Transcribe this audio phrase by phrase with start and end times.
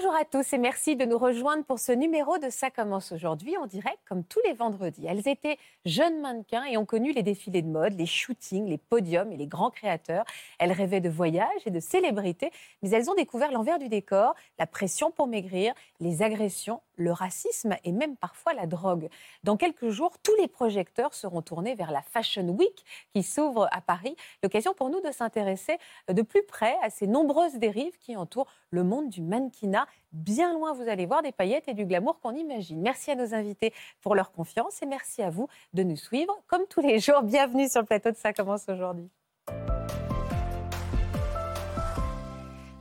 [0.00, 3.56] Bonjour à tous et merci de nous rejoindre pour ce numéro de Ça commence aujourd'hui
[3.56, 5.04] en direct comme tous les vendredis.
[5.04, 9.32] Elles étaient jeunes mannequins et ont connu les défilés de mode, les shootings, les podiums
[9.32, 10.24] et les grands créateurs.
[10.60, 14.68] Elles rêvaient de voyages et de célébrités, mais elles ont découvert l'envers du décor, la
[14.68, 19.08] pression pour maigrir, les agressions, le racisme et même parfois la drogue.
[19.42, 22.84] Dans quelques jours, tous les projecteurs seront tournés vers la Fashion Week
[23.14, 24.14] qui s'ouvre à Paris.
[24.44, 25.76] L'occasion pour nous de s'intéresser
[26.08, 29.87] de plus près à ces nombreuses dérives qui entourent le monde du mannequinat.
[30.12, 32.80] Bien loin, vous allez voir des paillettes et du glamour qu'on imagine.
[32.80, 36.66] Merci à nos invités pour leur confiance et merci à vous de nous suivre comme
[36.68, 37.22] tous les jours.
[37.22, 39.10] Bienvenue sur le plateau de Ça commence aujourd'hui.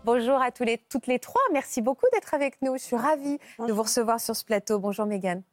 [0.05, 1.41] Bonjour à tous les, toutes les trois.
[1.51, 2.77] Merci beaucoup d'être avec nous.
[2.77, 4.79] Je suis ravie de vous recevoir sur ce plateau.
[4.79, 5.43] Bonjour Mégane.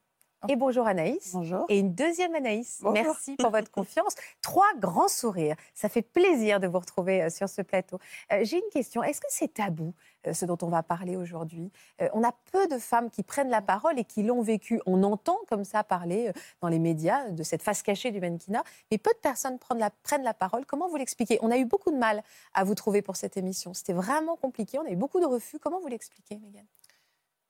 [0.49, 1.33] Et bonjour Anaïs.
[1.33, 1.65] Bonjour.
[1.69, 2.83] Et une deuxième Anaïs.
[2.93, 4.15] Merci pour votre confiance.
[4.43, 5.57] Trois grands sourires.
[5.75, 7.99] Ça fait plaisir de vous retrouver euh, sur ce plateau.
[8.33, 9.03] Euh, J'ai une question.
[9.03, 9.95] Est-ce que c'est tabou,
[10.27, 11.73] euh, ce dont on va parler aujourd'hui?
[12.03, 14.81] Euh, On a peu de femmes qui prennent la parole et qui l'ont vécu.
[14.85, 18.65] On entend comme ça parler euh, dans les médias de cette face cachée du mannequinat,
[18.91, 20.67] mais peu de personnes prennent la, prennent la parole.
[20.67, 21.39] Comment vous l'expliquez?
[21.41, 22.23] On a eu beaucoup de mal
[22.53, 23.73] à vous trouver pour cette émission.
[23.73, 24.79] C'était vraiment compliqué.
[24.79, 25.59] On a eu beaucoup de refus.
[25.59, 26.67] Comment vous l'expliquez, Mégane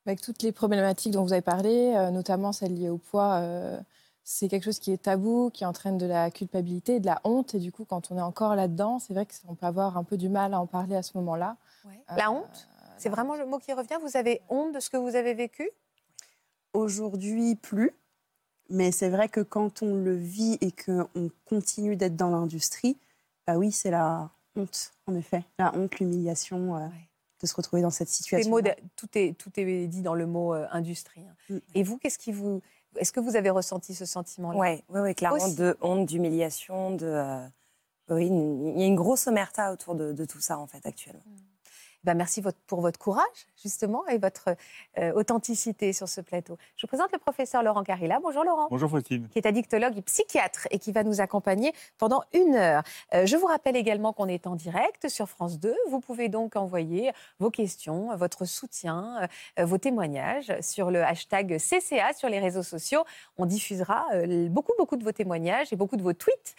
[0.07, 3.81] Avec toutes les problématiques dont vous avez parlé, euh, notamment celles liées au poids, euh,
[4.23, 7.55] c'est quelque chose qui est tabou, qui entraîne de la culpabilité, de la honte.
[7.55, 10.17] Et du coup, quand on est encore là-dedans, c'est vrai qu'on peut avoir un peu
[10.17, 11.57] du mal à en parler à ce moment-là.
[12.17, 15.15] La honte C'est vraiment le mot qui revient Vous avez honte de ce que vous
[15.17, 15.71] avez vécu?
[16.73, 17.93] Aujourd'hui, plus.
[18.71, 22.99] Mais c'est vrai que quand on le vit et qu'on continue d'être dans l'industrie,
[23.47, 25.45] bah oui, c'est la honte, en effet.
[25.59, 26.87] La honte, l'humiliation euh,
[27.45, 28.51] de se retrouver dans cette situation.
[28.51, 31.23] mots de- tout, est, tout est dit dans le mot euh, industrie.
[31.23, 31.35] hein.
[31.51, 31.59] Mm.
[31.75, 32.61] Et vous, qu'est-ce qui vous.
[32.97, 34.59] Est-ce que vous avez ressenti ce sentiment-là?
[34.59, 35.57] Ouais, ouais, ouais, clairement, Aussi.
[35.57, 37.07] de honte, d'humiliation, de.
[37.07, 37.47] euh,
[38.11, 41.23] oui, il y a une grosse omerta autour de, de tout ça, en fait, actuellement.
[42.05, 43.25] Ben, merci pour votre courage,
[43.63, 44.57] justement, et votre
[44.99, 46.59] euh, authenticité sur ce plateau.
[46.77, 48.21] Je vous présente le professeur Laurent Carilla.
[48.23, 48.69] Bonjour Laurent.
[48.71, 49.27] Bonjour Faustine.
[49.29, 52.83] qui est addictologue et psychiatre et qui va nous accompagner pendant une heure.
[53.15, 55.75] Euh, je vous rappelle également qu'on est en direct sur France 2.
[55.89, 59.27] Vous pouvez donc envoyer vos questions, votre soutien,
[59.59, 63.05] euh, vos témoignages sur le hashtag CCA sur les réseaux sociaux.
[63.39, 64.05] On diffusera
[64.51, 66.55] beaucoup, beaucoup de vos témoignages et beaucoup de vos tweets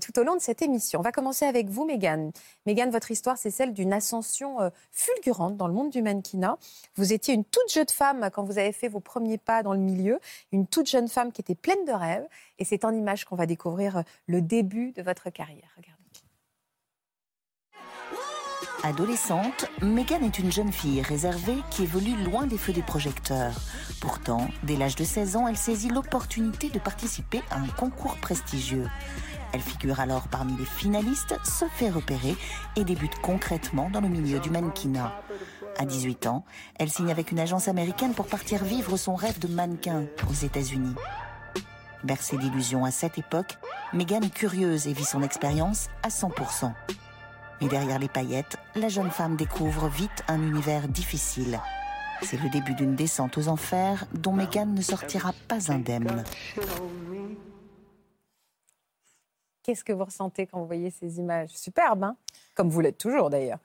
[0.00, 1.00] tout au long de cette émission.
[1.00, 2.32] On va commencer avec vous, Mégane.
[2.66, 6.58] Mégane, votre histoire, c'est celle d'une ascension euh, fulgurante dans le monde du mannequinat.
[6.96, 9.78] Vous étiez une toute jeune femme quand vous avez fait vos premiers pas dans le
[9.78, 10.20] milieu,
[10.52, 12.26] une toute jeune femme qui était pleine de rêves.
[12.58, 15.70] Et c'est en images qu'on va découvrir euh, le début de votre carrière.
[15.76, 16.00] Regardez.
[18.82, 23.54] Adolescente, Megan est une jeune fille réservée qui évolue loin des feux des projecteurs.
[24.00, 28.86] Pourtant, dès l'âge de 16 ans, elle saisit l'opportunité de participer à un concours prestigieux.
[29.52, 32.36] Elle figure alors parmi les finalistes, se fait repérer
[32.76, 35.12] et débute concrètement dans le milieu du mannequinat.
[35.78, 36.44] À 18 ans,
[36.78, 40.94] elle signe avec une agence américaine pour partir vivre son rêve de mannequin aux États-Unis.
[42.04, 43.58] Bercée d'illusions à cette époque,
[43.92, 46.72] Megan est curieuse et vit son expérience à 100%.
[47.60, 51.60] Mais derrière les paillettes, la jeune femme découvre vite un univers difficile.
[52.22, 56.24] C'est le début d'une descente aux enfers dont Megan ne sortira pas indemne.
[59.62, 62.16] Qu'est-ce que vous ressentez quand vous voyez ces images Superbes, hein?
[62.54, 63.58] Comme vous l'êtes toujours d'ailleurs.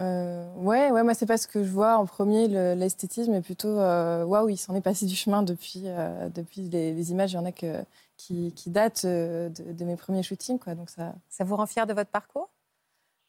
[0.00, 3.42] Euh, ouais, ouais, moi, c'est pas ce que je vois en premier, le- l'esthétisme, mais
[3.42, 7.32] plutôt, euh, waouh, il s'en est passé du chemin depuis, euh, depuis les, les images.
[7.32, 7.84] Il y en a que,
[8.16, 10.74] qui, qui datent euh, de, de mes premiers shootings, quoi.
[10.74, 11.14] Donc, ça.
[11.28, 12.48] Ça vous rend fier de votre parcours?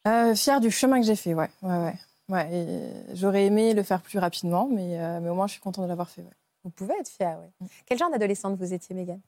[0.07, 1.49] Euh, fière du chemin que j'ai fait, ouais.
[1.61, 1.93] ouais,
[2.29, 2.89] ouais.
[3.13, 6.09] J'aurais aimé le faire plus rapidement, mais, mais au moins, je suis contente de l'avoir
[6.09, 6.29] fait, ouais.
[6.63, 7.67] Vous pouvez être fier, oui.
[7.85, 9.21] Quel genre d'adolescente vous étiez, Mégane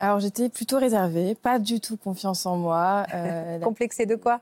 [0.00, 3.06] Alors, j'étais plutôt réservée, pas du tout confiance en moi.
[3.14, 4.40] Euh, Complexée de quoi?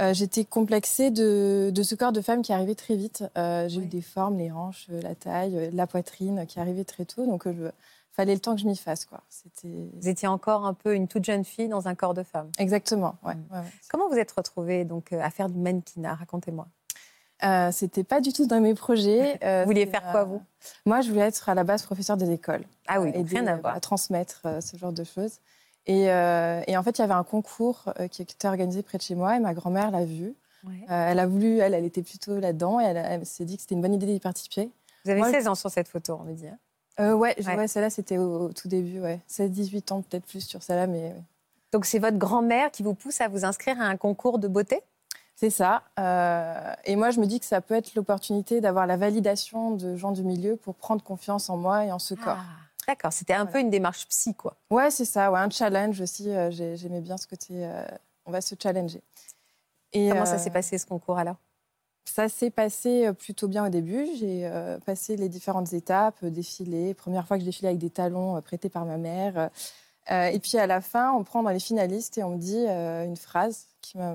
[0.00, 3.24] Euh, J'étais complexée de, de ce corps de femme qui arrivait très vite.
[3.38, 3.84] Euh, J'ai Oui.
[3.84, 7.26] eu des formes, les hanches, la taille, la poitrine qui arrivait très tôt.
[7.26, 7.70] Donc, il
[8.10, 9.04] fallait le temps que je m'y fasse.
[9.04, 9.20] Quoi.
[9.28, 9.90] C'était...
[10.00, 12.50] Vous étiez encore un peu une toute jeune fille dans un corps de femme?
[12.58, 13.16] Exactement.
[13.22, 13.44] Ouais, Mm.
[13.52, 13.64] ouais, ouais.
[13.90, 16.14] Comment vous êtes retrouvée donc, à faire du mannequinat?
[16.14, 16.66] Racontez-moi.
[17.44, 19.38] Euh, C'était pas du tout dans mes projets.
[19.44, 20.42] Euh, Vous vouliez faire quoi, vous?
[20.86, 22.64] Moi, je voulais être à la base professeur des écoles.
[22.86, 23.74] Ah oui, Euh, aider, rien à euh, voir.
[23.74, 25.38] à transmettre euh, ce genre de choses.
[25.86, 28.98] Et, euh, et en fait, il y avait un concours euh, qui était organisé près
[28.98, 30.34] de chez moi et ma grand-mère l'a vu.
[30.64, 30.74] Ouais.
[30.90, 33.62] Euh, elle a voulu, elle, elle était plutôt là-dedans et elle, elle s'est dit que
[33.62, 34.70] c'était une bonne idée d'y participer.
[35.04, 36.46] Vous avez moi, 16 ans sur cette photo, on me dit.
[36.46, 36.58] hein
[37.00, 37.56] Euh, ouais, Ouais.
[37.56, 39.18] ouais, celle-là, c'était au, au tout début, ouais.
[39.28, 41.22] 16-18 ans, peut-être plus sur celle-là, mais ouais.
[41.72, 44.80] Donc c'est votre grand-mère qui vous pousse à vous inscrire à un concours de beauté?
[45.42, 45.82] C'est ça.
[45.98, 49.96] Euh, et moi, je me dis que ça peut être l'opportunité d'avoir la validation de
[49.96, 52.38] gens du milieu pour prendre confiance en moi et en ce corps.
[52.38, 53.50] Ah, D'accord, c'était un Voilà.
[53.52, 54.54] peu une démarche psy, quoi.
[54.70, 56.30] Ouais, c'est ça, ouais, un challenge aussi.
[56.30, 57.84] euh, j'ai- J'aimais bien ce côté, euh,
[58.24, 59.02] on va se challenger.
[59.92, 61.36] Et, Comment ça s'est passé ce concours alors?
[62.04, 64.06] Ça s'est passé plutôt bien au début.
[64.18, 64.48] J'ai
[64.86, 66.94] passé les différentes étapes, défilé.
[66.94, 69.50] Première fois que je défilais avec des talons prêtés par ma mère.
[70.10, 73.16] Et puis à la fin, on prend dans les finalistes et on me dit une
[73.16, 74.14] phrase qui m'a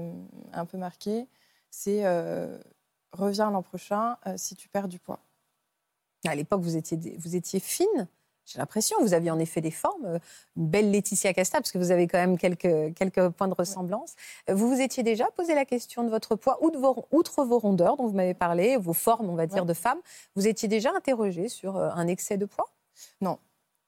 [0.54, 1.28] un peu marquée.
[1.70, 2.58] C'est euh,
[3.12, 5.20] reviens l'an prochain euh, si tu perds du poids.
[6.26, 8.08] À l'époque, vous étiez, vous étiez fine.
[8.46, 10.20] J'ai l'impression, vous aviez en effet des formes, euh,
[10.56, 14.16] une belle Laetitia Casta, parce que vous avez quand même quelques, quelques points de ressemblance.
[14.50, 17.60] Vous vous étiez déjà posé la question de votre poids, ou de vos- outre vos
[17.60, 19.68] rondeurs dont vous m'avez parlé, vos formes, on va dire, Ouais.
[19.68, 20.00] de femme,
[20.36, 22.72] vous étiez déjà interrogée sur un excès de poids?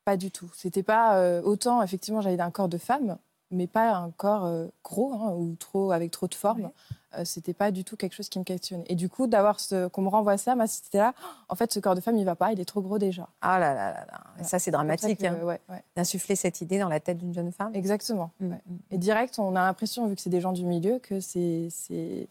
[0.06, 0.50] Pas du tout.
[0.56, 3.18] C'était pas euh, autant, effectivement, j'avais un corps de femme,
[3.52, 6.66] mais pas un corps euh, gros hein, ou trop avec trop de forme.
[6.66, 6.74] Ouais.
[7.18, 8.84] Euh, c'était pas du tout quelque chose qui me questionnait.
[8.88, 11.16] Et du coup, d'avoir ce qu'on me renvoie ça, c'était là.
[11.48, 13.28] En fait, ce corps de femme, il va pas, il est trop gros déjà.
[13.42, 15.84] Ah là là là là, ça c'est dramatique, que, hein, ouais, ouais.
[15.96, 17.74] d'insuffler cette idée dans la tête d'une jeune femme.
[17.74, 18.30] Exactement.
[18.40, 18.60] Mm, mm.
[18.92, 22.28] Et direct, on a l'impression, vu que c'est des gens du milieu, que c'est c'est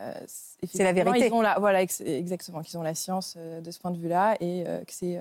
[0.00, 1.26] euh, C'est la vérité.
[1.26, 3.98] Ils ont la, voilà, ex- exactement, qu'ils ont la science euh, de ce point de
[3.98, 5.20] vue-là et que c'est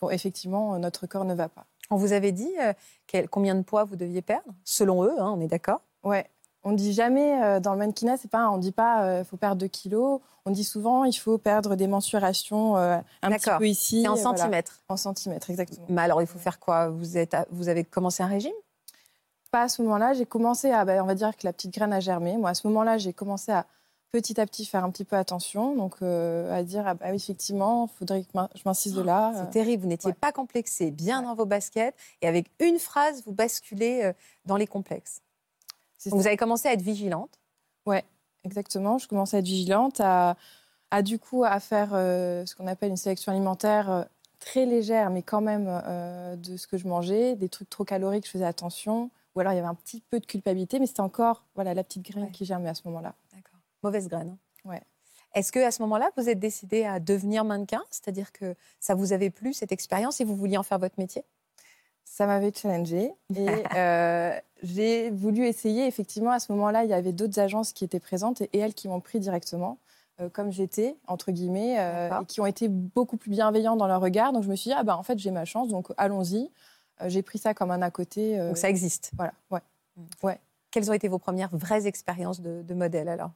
[0.00, 1.66] qu'effectivement notre corps ne va pas.
[1.90, 2.72] On vous avait dit euh,
[3.06, 5.80] quel- combien de poids vous deviez perdre, selon eux, hein, on est d'accord?
[6.04, 6.28] Ouais.
[6.62, 9.56] On dit jamais euh, dans le mannequinat, c'est pas, on dit pas, il faut perdre
[9.56, 10.20] 2 kilos.
[10.46, 14.02] On dit souvent, il faut perdre des mensurations euh, un petit peu ici.
[14.02, 14.36] C'est en euh, voilà.
[14.38, 14.80] centimètres.
[14.88, 15.86] En centimètres, exactement.
[15.88, 16.88] Mais alors, il faut faire quoi?
[16.88, 18.52] Vous, êtes à- vous avez commencé un régime?
[19.50, 20.12] Pas à ce moment-là.
[20.14, 22.36] J'ai commencé à, bah, on va dire que la petite graine a germé.
[22.36, 23.66] Moi, à ce moment-là, j'ai commencé à
[24.12, 27.88] petit à petit faire un petit peu attention, donc euh, à dire, ah bah effectivement,
[27.92, 29.32] il faudrait que je m'insiste de là.
[29.34, 30.16] C'est euh, terrible, vous n'étiez ouais.
[30.20, 31.26] pas complexé, bien Ouais.
[31.26, 34.12] dans vos baskets, et avec une phrase, vous basculez euh,
[34.46, 35.22] dans les complexes.
[36.06, 37.30] Donc, vous avez commencé à être vigilante.
[38.42, 38.96] Exactement.
[38.96, 40.34] Je commençais à être vigilante, à,
[40.90, 44.02] à du coup à faire euh, ce qu'on appelle une sélection alimentaire euh,
[44.38, 45.66] très légère, mais quand même
[46.38, 49.10] de ce que je mangeais, des trucs trop caloriques, je faisais attention.
[49.34, 51.84] Ou alors il y avait un petit peu de culpabilité, mais c'était encore voilà la
[51.84, 52.30] petite graine Ouais.
[52.30, 53.12] qui germait à ce moment-là.
[53.82, 54.36] Mauvaise graine.
[54.64, 54.82] Ouais.
[55.34, 57.82] Est-ce que à ce moment-là, vous êtes décidé à devenir mannequin?
[57.90, 61.24] C'est-à-dire que ça vous avait plu, cette expérience, et vous vouliez en faire votre métier?
[62.04, 63.46] Ça m'avait challengée et
[63.76, 65.86] euh, j'ai voulu essayer.
[65.86, 68.74] Effectivement, à ce moment-là, il y avait d'autres agences qui étaient présentes et, et elles
[68.74, 69.78] qui m'ont pris directement,
[70.20, 74.00] euh, comme j'étais, entre guillemets, euh, et qui ont été beaucoup plus bienveillants dans leur
[74.00, 74.32] regard.
[74.32, 76.50] Donc je me suis dit, ah bah en fait, j'ai ma chance, donc allons-y.
[77.06, 78.36] J'ai pris ça comme un à côté.
[78.38, 79.12] Donc ça existe.
[79.16, 79.32] Voilà,
[80.22, 80.38] ouais.
[80.70, 83.30] Quelles ont été vos premières vraies expériences de, de modèle alors?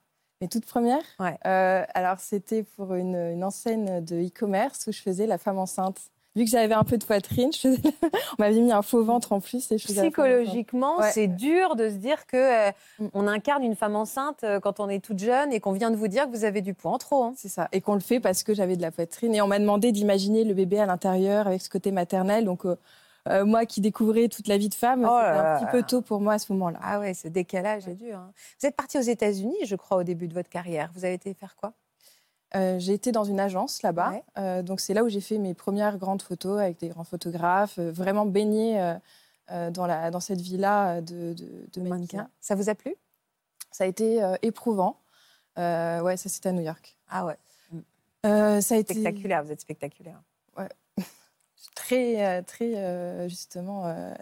[0.44, 1.38] Mes toutes premières Ouais.
[1.46, 5.96] euh, Alors, c'était pour une, une enseigne de e-commerce où je faisais la femme enceinte.
[6.36, 7.80] Vu que j'avais un peu de poitrine, je faisais-
[8.38, 9.70] on m'avait mis un faux ventre en plus.
[9.72, 9.86] Et je.
[9.86, 11.10] Psychologiquement, Ouais.
[11.12, 12.36] c'est dur de se dire que
[12.68, 13.06] euh, Mm.
[13.14, 15.96] on incarne une femme enceinte euh, quand on est toute jeune et qu'on vient de
[15.96, 17.22] vous dire que vous avez du poids en trop.
[17.24, 17.34] hein.
[17.36, 17.68] C'est ça.
[17.72, 19.34] Et qu'on le fait parce que j'avais de la poitrine.
[19.34, 22.44] Et on m'a demandé d'imaginer le bébé à l'intérieur avec ce côté maternel.
[22.44, 22.76] Donc, euh,
[23.28, 26.02] euh, moi qui découvrais toute la vie de femme, Oh c'était un petit peu tôt
[26.02, 26.78] pour moi à ce moment-là.
[26.82, 28.18] Ah ouais, ce décalage est dur.
[28.18, 28.32] hein.
[28.60, 30.90] Vous êtes partie aux États-Unis, je crois, au début de votre carrière.
[30.94, 31.72] Vous avez été faire quoi?
[32.54, 34.10] Euh, j'ai été dans une agence là-bas.
[34.10, 34.22] Ouais.
[34.38, 37.78] Euh, donc, c'est là où j'ai fait mes premières grandes photos avec des grands photographes,
[37.78, 38.94] vraiment baignée
[39.50, 42.28] dans, la, dans cette vie-là de, de, de mannequin.
[42.40, 42.94] Ça vous a plu?
[43.72, 45.00] Ça a été éprouvant.
[45.56, 46.96] Ouais, ça c'était à New York.
[47.08, 47.36] Ah ouais,
[48.24, 49.42] Euh, ça a été spectaculaire.
[49.44, 50.20] Vous êtes spectaculaire.
[51.74, 53.86] Très, euh, très euh, justement.
[53.86, 54.12] euh,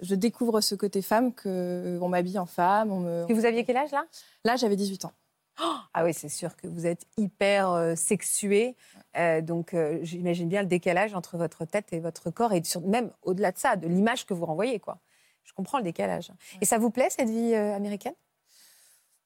[0.00, 2.90] je découvre ce côté femme que on m'habille en femme.
[2.90, 3.26] On me...
[3.28, 4.06] Et vous aviez quel âge là?
[4.44, 5.12] Là, j'avais 18 ans.
[5.92, 8.76] Ah oui, c'est sûr que vous êtes hyper euh, sexué.
[9.18, 12.80] Euh, donc, euh, j'imagine bien le décalage entre votre tête et votre corps, et sur-
[12.80, 14.78] même au-delà de ça, de l'image que vous renvoyez.
[14.78, 14.98] Quoi.
[15.44, 16.30] Je comprends le décalage.
[16.60, 18.14] Et ça vous plaît, cette vie américaine?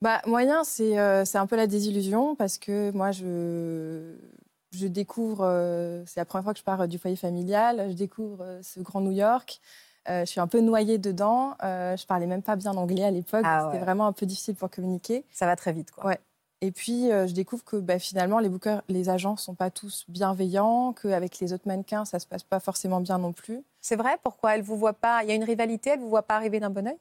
[0.01, 0.95] Bah, moyen, c'est
[1.25, 4.17] c'est un peu la désillusion parce que moi, je,
[4.77, 7.95] je découvre, euh, c'est la première fois que je pars euh, du foyer familial, je
[7.95, 9.61] découvre euh, ce grand New York.
[10.09, 11.55] Euh, je suis un peu noyée dedans.
[11.63, 13.45] Euh, je parlais même pas bien anglais à l'époque.
[13.45, 15.25] Ah C'était vraiment un peu difficile pour communiquer.
[15.33, 15.91] Ça va très vite.
[15.91, 16.07] Quoi.
[16.07, 16.21] Ouais.
[16.61, 20.05] Et puis, euh, je découvre que bah, finalement, les bookers, les agents sont pas tous
[20.09, 23.63] bienveillants, qu'avec les autres mannequins, ça se passe pas forcément bien non plus.
[23.81, 24.19] C'est vrai?
[24.23, 24.57] Pourquoi?
[24.57, 25.23] Elle vous voit pas?
[25.23, 26.97] Il y a une rivalité, elle vous voit pas arriver d'un bon oeil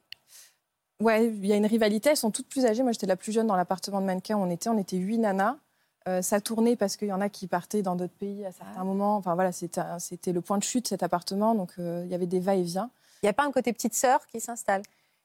[1.00, 2.10] Ouais, il y a une rivalité.
[2.10, 2.82] Elles sont toutes plus âgées.
[2.82, 4.68] Moi, j'étais la plus jeune dans l'appartement de mannequins où on était.
[4.68, 5.56] On était huit nanas.
[6.06, 8.72] Euh, ça tournait parce qu'il y en a qui partaient dans d'autres pays à certains
[8.80, 8.84] Ah.
[8.84, 9.16] moments.
[9.16, 11.54] Enfin voilà, c'était le point de chute cet appartement.
[11.54, 12.90] Donc euh, il y avait des va-et-vient.
[13.22, 14.82] Il n'y a pas un côté petite sœur qui s'installe?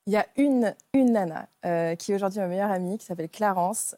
[0.08, 3.30] Il y a une, une nana euh, qui est aujourd'hui ma meilleure amie, qui s'appelle
[3.30, 3.96] Clarence,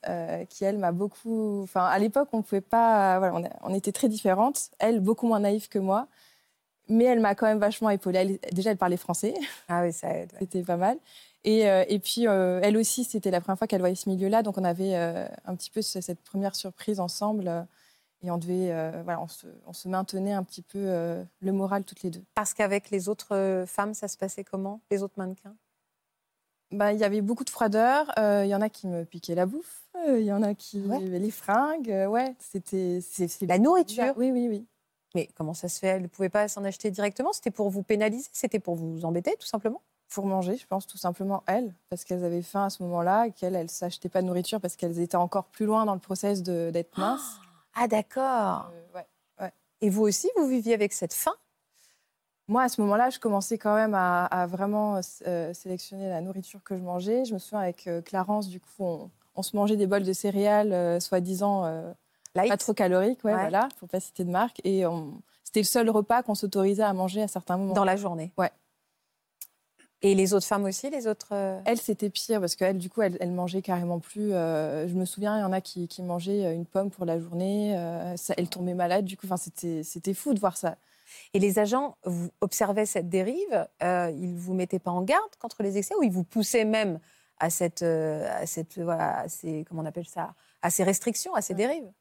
[0.50, 1.62] qui elle m'a beaucoup.
[1.64, 3.20] Enfin, à l'époque, on pouvait pas.
[3.20, 4.72] Voilà, on, a- on était très différentes.
[4.80, 6.08] Elle, beaucoup moins naïve que moi.
[6.90, 8.40] mais elle m'a quand même vachement épaulée.
[8.44, 9.34] Elle- déjà, elle parlait français,
[9.70, 10.32] Ah oui, ça aide.
[10.34, 10.40] ouais.
[10.40, 10.98] c'était pas mal.
[11.44, 14.44] Et, euh, et puis, euh, elle aussi, c'était la première fois qu'elle voyait ce milieu-là,
[14.44, 17.68] donc on avait euh, un petit peu ce- cette première surprise ensemble.
[18.24, 21.52] et on devait, euh, voilà, on se, on se maintenait un petit peu euh, le
[21.52, 22.24] moral toutes les deux.
[22.36, 24.80] Parce qu'avec les autres femmes, ça se passait comment?
[24.92, 25.56] Les autres mannequins?
[26.72, 28.12] Bah, il y avait beaucoup de froideur.
[28.20, 29.88] euh, Il y en a qui me piquaient la bouffe.
[30.08, 31.00] Il y en a qui Ouais.
[31.02, 32.06] les fringues.
[32.10, 33.00] ouais, c'était
[33.48, 34.18] La nourriture bizarre.
[34.18, 34.68] Oui, oui, oui.
[35.16, 35.88] Mais comment ça se fait?
[35.88, 37.34] Elle ne pouvait pas s'en acheter directement?
[37.34, 38.30] C'était pour vous pénaliser?
[38.32, 39.82] C'était pour vous embêter, tout simplement?
[40.14, 43.32] Pour manger, je pense tout simplement elles, parce qu'elles avaient faim à ce moment-là et
[43.32, 46.44] qu'elles, elles s'achetaient pas de nourriture parce qu'elles étaient encore plus loin dans le process
[46.44, 47.40] d'être minces.
[47.74, 48.72] Ah, d'accord.
[48.74, 48.98] Euh,
[49.40, 49.52] ouais.
[49.80, 51.34] Et vous aussi, vous viviez avec cette faim?
[52.48, 56.62] Moi, à ce moment-là, je commençais quand même à, à vraiment euh, sélectionner la nourriture
[56.64, 57.24] que je mangeais.
[57.24, 60.14] Je me souviens avec euh, Clarence, du coup, on, on se mangeait des bols de
[60.14, 61.94] céréales, soi-disant
[62.34, 63.40] pas trop caloriques, ouais, Ouais.
[63.42, 64.60] voilà, faut pas citer de marque.
[64.66, 67.74] Et on- c'était le seul repas qu'on s'autorisait à manger à certains moments.
[67.74, 68.52] dans la journée Ouais.
[70.04, 73.02] Et les autres femmes aussi, les autres euh, Elle, c'était pire parce qu'elle, du coup,
[73.04, 74.34] elle, elle mangeait carrément plus.
[74.34, 77.20] euh, je me souviens, il y en a qui, qui mangeaient une pomme pour la
[77.20, 77.78] journée.
[77.78, 79.28] euh, ça- elle tombait malade, du coup.
[79.28, 80.76] Enfin, c'était, fou de voir ça.
[81.34, 85.62] Et les agents vous observaient cette dérive, euh, ils vous mettaient pas en garde contre
[85.64, 87.00] les excès ou ils vous poussaient même
[87.40, 91.36] à cette, euh, à cette voilà, à ces, comment on appelle ça, à ces restrictions,
[91.36, 91.92] à ces dérives?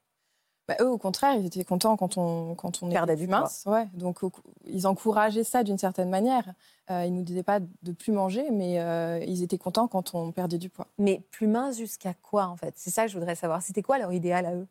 [0.71, 3.65] Bah, eux, au contraire, ils étaient contents quand on, quand on Perdait du mince.
[3.67, 4.31] Ouais, donc, au-
[4.65, 6.55] ils encourageaient ça d'une certaine manière.
[6.93, 10.31] Euh, ils nous disaient pas de plus manger, mais euh, ils étaient contents quand on
[10.31, 10.87] perdait du poids.
[10.97, 12.75] Mais plus mince jusqu'à quoi en fait?
[12.77, 13.63] C'est ça que je voudrais savoir.
[13.63, 14.69] C'était quoi leur idéal à eux?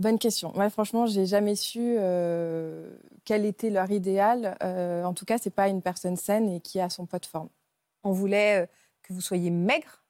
[0.00, 0.50] Bonne question.
[0.56, 2.90] Moi, franchement, j'ai jamais su euh,
[3.24, 4.56] quel était leur idéal.
[4.60, 7.48] En tout cas, c'est pas une personne saine et qui a son poids de forme.
[8.02, 8.68] On voulait
[9.02, 10.02] que vous soyez maigre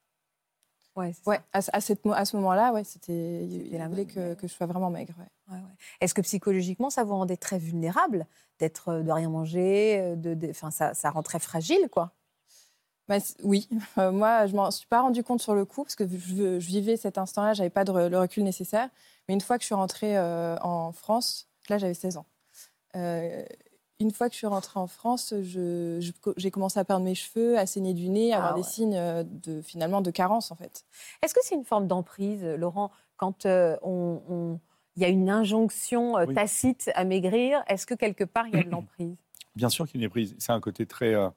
[1.27, 3.47] Ouais, à, ce- à cette à ce moment-là, ouais, c'était.
[3.73, 5.15] La voulaient mode, que, que je sois vraiment maigre.
[5.19, 5.55] ouais.
[5.55, 5.75] Ouais, ouais.
[6.01, 8.27] Est-ce que psychologiquement, ça vous rendait très vulnérable
[8.59, 12.13] d'être, euh, de rien manger, euh, de, de- ça, ça rend très fragile, quoi?
[13.09, 16.07] Bah, oui, Euh, moi, je m'en suis pas rendu compte sur le coup parce que
[16.07, 18.91] je, je vivais cet instant-là, j'avais pas de le recul nécessaire.
[19.29, 22.27] Mais une fois que je suis rentrée euh, en France, là, j'avais 16 ans.
[22.97, 23.45] Euh,
[24.01, 27.15] une fois que je suis rentrée en France, je- je- j'ai commencé à perdre mes
[27.15, 28.61] cheveux, à saigner du nez, à Ah avoir ouais.
[28.63, 30.85] des signes euh, de finalement de carence en fait.
[31.23, 34.61] Est-ce que c'est une forme d'emprise, Laurent, quand euh, on- on-
[34.97, 36.35] il y a une injonction euh, Oui.
[36.35, 39.17] tacite à maigrir Est-ce que quelque part, il y a de l'emprise?
[39.57, 40.37] Bien sûr qu'il y a une prise.
[40.39, 41.29] C'est un côté très euh,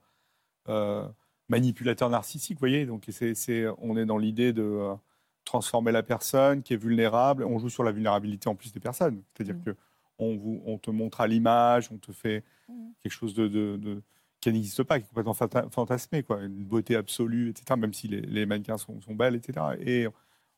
[0.69, 1.07] euh,
[1.49, 2.85] manipulateur narcissique, vous voyez.
[2.85, 4.93] Donc, c'est, c'est- on est dans l'idée de euh,
[5.45, 7.43] transformer la personne qui est vulnérable.
[7.43, 9.23] On joue sur la vulnérabilité en plus des personnes.
[9.33, 9.63] C'est-à-dire Mm.
[9.63, 9.75] que
[10.21, 12.91] on, vous, on te montre à l'image, on te fait Mm.
[13.03, 14.01] quelque chose de, de- de-
[14.39, 16.41] qui n'existe pas, qui est complètement fanta- fantasmé, quoi.
[16.41, 17.77] Une beauté absolue, etc.
[17.77, 19.65] Même si les, les mannequins sont, sont belles, etc.
[19.79, 20.07] Et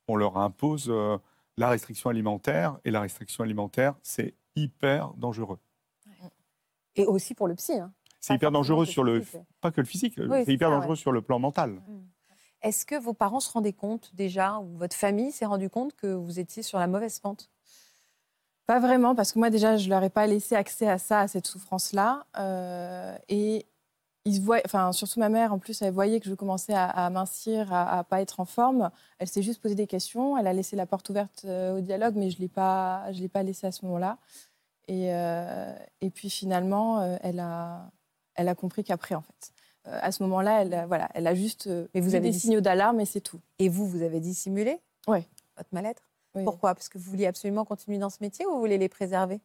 [0.08, 1.18] on leur impose euh,
[1.58, 2.78] la restriction alimentaire.
[2.86, 5.60] Et la restriction alimentaire, c'est hyper dangereux.
[6.96, 7.74] Et aussi pour le psy.
[7.80, 7.92] hein.
[8.20, 10.92] C'est hyper dangereux sur le, physique, pas que le physique, Oui, c'est hyper ça, dangereux
[10.92, 10.96] ouais.
[10.96, 11.82] sur le plan mental.
[12.62, 16.08] Est-ce que vos parents se rendaient compte déjà, ou votre famille s'est rendu compte que
[16.08, 17.50] vous étiez sur la mauvaise pente?
[18.66, 21.28] Pas vraiment, parce que moi déjà, je leur ai pas laissé accès à ça, à
[21.28, 22.26] cette souffrance-là.
[22.40, 23.66] Euh, et
[24.26, 27.10] ils voient, enfin surtout ma mère, en plus, elle voyait que je commençais à, à
[27.10, 28.90] mincir, à, à pas être en forme.
[29.20, 30.38] Elle s'est juste posé des questions.
[30.38, 33.28] Elle a laissé la porte ouverte euh, au dialogue, mais je l'ai pas, je l'ai
[33.28, 34.18] pas laissé à ce moment-là.
[34.88, 37.92] Et, euh, et puis finalement, elle a,
[38.36, 39.52] elle a compris qu'après, en fait.
[39.88, 42.62] Euh, à ce moment-là, elle, a- voilà, elle a juste Mais vous avez des signaux
[42.62, 43.42] d'alarme et c'est tout.
[43.60, 45.28] Et vous, vous avez dissimulé Ouais.
[45.58, 46.02] votre mal-être?
[46.36, 46.44] Oui.
[46.44, 46.74] Pourquoi?
[46.74, 49.40] Parce que vous vouliez absolument continuer dans ce métier ou vous voulez les préserver?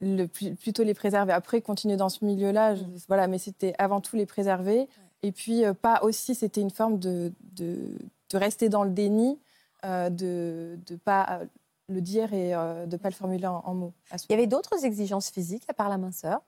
[0.00, 1.32] Le, plutôt les préserver.
[1.32, 4.88] Après, continuer dans ce milieu-là, je- voilà, mais c'était avant tout les préserver.
[5.22, 7.98] Et puis, euh, pas aussi, c'était une forme de, de,
[8.30, 9.40] de rester dans le déni,
[9.84, 11.46] euh, de ne pas euh,
[11.88, 13.92] le dire et euh, de ne pas le formuler en, en mots.
[14.12, 16.42] Il y avait d'autres exigences physiques à part la minceur?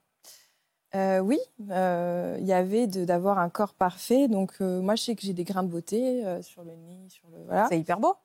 [0.95, 4.29] Euh, oui, euh, il y avait d'avoir un corps parfait.
[4.29, 7.29] Donc, euh, moi, je sais que j'ai des grains de beauté sur le nez, sur
[7.29, 7.43] le.
[7.45, 7.67] Voilà.
[7.67, 8.15] C'est hyper beau.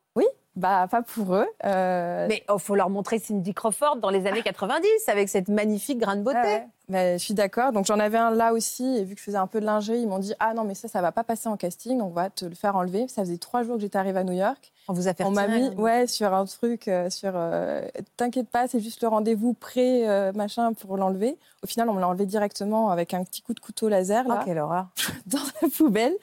[0.56, 1.46] Bah, pas pour eux.
[1.64, 5.98] euh, Mais il faut leur montrer Cindy Crawford dans les années 90 avec cette magnifique
[5.98, 6.38] grain de beauté.
[6.42, 6.66] Ah ouais.
[6.88, 7.72] Je suis d'accord.
[7.72, 10.00] Donc j'en avais un là aussi, et vu que je faisais un peu de lingerie,
[10.00, 12.14] ils m'ont dit ah non mais ça ça va pas passer en casting, donc on
[12.14, 13.08] va te le faire enlever.
[13.08, 14.72] Ça faisait trois jours que j'étais arrivée à New York.
[14.88, 15.74] On vous a fait On m'a mis hein.
[15.76, 17.82] ouais sur un truc euh, sur euh,
[18.16, 21.38] t'inquiète pas c'est juste le rendez-vous prêt euh, machin pour l'enlever.
[21.64, 24.28] Au final on me l'a enlevé directement avec un petit coup de couteau laser Oh,
[24.28, 24.86] là quelle horreur.
[25.26, 26.14] dans la poubelle.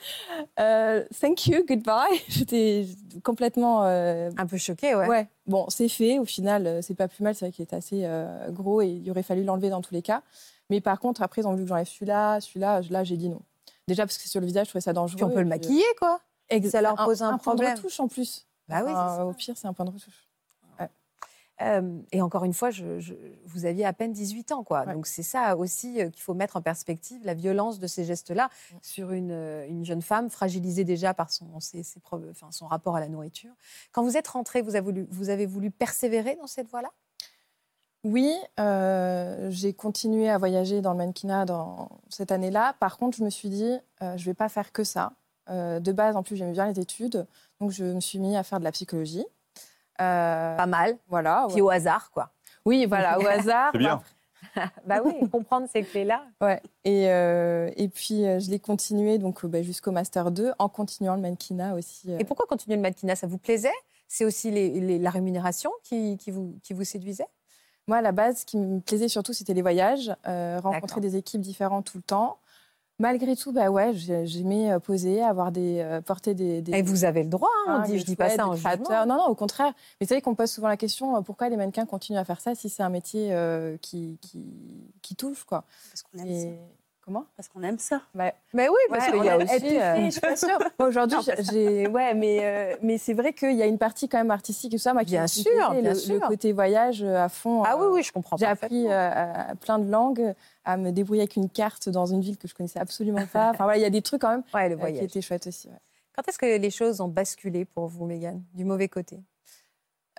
[0.55, 2.21] Thank you goodbye.
[2.29, 2.87] J'étais
[3.23, 5.07] complètement Un peu choquée, ouais.
[5.07, 5.27] Ouais.
[5.45, 6.19] Bon, c'est fait.
[6.19, 7.35] Au final, c'est pas plus mal.
[7.35, 8.07] C'est vrai qu'il est assez
[8.49, 10.21] gros et il aurait fallu l'enlever dans tous les cas.
[10.69, 12.81] Mais par contre, après, ils ont vu que j'enlève celui-là, celui-là.
[12.89, 13.41] Là, j'ai dit non.
[13.87, 15.17] Déjà parce que sur le visage, je trouvais ça dangereux.
[15.17, 16.19] Puis on peut et le maquiller, quoi.
[16.53, 17.73] euh, Ça leur pose un point problème.
[17.73, 18.47] de retouche en plus.
[18.69, 19.25] Bah oui, Enfin, ça.
[19.25, 20.27] Au pire, c'est un point de retouche.
[21.61, 23.13] Euh, et encore une fois, je, je-
[23.45, 24.85] vous aviez à peine 18 ans, quoi.
[24.85, 24.93] Ouais.
[24.93, 28.49] Donc c'est ça aussi euh, qu'il faut mettre en perspective, la violence de ces gestes-là
[28.81, 32.65] sur une, euh, une jeune femme fragilisée déjà par son, ses- ses preuves- enfin, son
[32.65, 33.51] rapport à la nourriture.
[33.91, 36.89] Quand vous êtes rentrée, vous avez voulu, vous avez voulu persévérer dans cette voie-là?
[38.03, 42.75] Oui, euh, j'ai continué à voyager dans le mannequinat dans cette année-là.
[42.79, 45.13] Par contre, je me suis dit, euh, je vais pas faire que ça.
[45.49, 47.25] Euh, de base, en plus, j'aimais bien les études,
[47.61, 49.25] donc je me suis mis à faire de la psychologie.
[50.01, 50.97] Euh, Pas mal.
[51.07, 51.47] voilà.
[51.49, 52.31] Puis au hasard, quoi.
[52.65, 53.69] Oui, voilà, au hasard.
[53.71, 54.01] C'est bien.
[54.85, 56.25] bah oui, comprendre ces clés-là.
[56.41, 56.61] Ouais.
[56.83, 61.15] Et, euh, et puis, euh, je l'ai continué donc, bah, jusqu'au Master 2 en continuant
[61.15, 62.11] le mannequinat aussi.
[62.11, 62.17] euh.
[62.19, 63.15] Et pourquoi continuer le mannequinat?
[63.15, 63.71] Ça vous plaisait?
[64.09, 67.27] C'est aussi les- les- la rémunération qui, qui vous, qui vous séduisait?
[67.87, 71.01] Moi, à la base, ce qui me plaisait surtout, c'était les voyages, euh, rencontrer D'accord.
[71.01, 72.37] des équipes différentes tout le temps.
[72.99, 76.81] Malgré tout, bah ouais, j'ai- j'aimais euh, poser, avoir des, euh, porter des, des- Et
[76.83, 78.85] vous avez le droit, hein, on Ah, dit, je dis pas ça en créateurs.
[78.85, 79.05] jugement.
[79.05, 79.73] Non, non, au contraire.
[79.99, 82.53] Mais c'est vrai qu'on pose souvent la question pourquoi les mannequins continuent à faire ça
[82.55, 84.45] si c'est un métier euh, qui, qui,
[85.01, 85.65] qui touche, quoi.
[85.91, 86.47] Parce qu'on aime ça.
[87.05, 87.25] Comment?
[87.35, 88.01] Parce qu'on aime ça.
[88.15, 89.77] Bah, Mais oui, parce Ouais, qu'il y a aussi.
[89.77, 90.57] euh, je suis pas sûre.
[90.79, 91.17] Aujourd'hui,
[91.51, 94.73] j'ai, ouais, mais euh, mais c'est vrai qu'il y a une partie quand même artistique
[94.73, 96.13] et tout ça, moi, qui Bien sûr, bien le, sûr.
[96.13, 97.63] le côté voyage euh, à fond.
[97.65, 100.33] Ah oui, euh, oui, je comprends J'ai appris euh, à- plein de langues,
[100.63, 103.49] à me débrouiller avec une carte dans une ville que je connaissais absolument pas.
[103.49, 105.47] Enfin voilà, il y a des trucs quand même Ouais, le euh, qui étaient chouettes
[105.47, 105.67] aussi.
[105.67, 105.79] ouais.
[106.15, 109.19] Quand est-ce que les choses ont basculé pour vous, Mégane Du mauvais côté?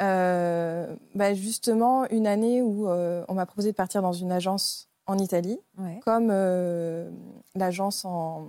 [0.02, 4.90] Euh, bah, justement, une année où euh, on m'a proposé de partir dans une agence
[5.06, 6.00] en Italie, Ouais.
[6.04, 7.10] comme euh,
[7.54, 8.48] l'agence en,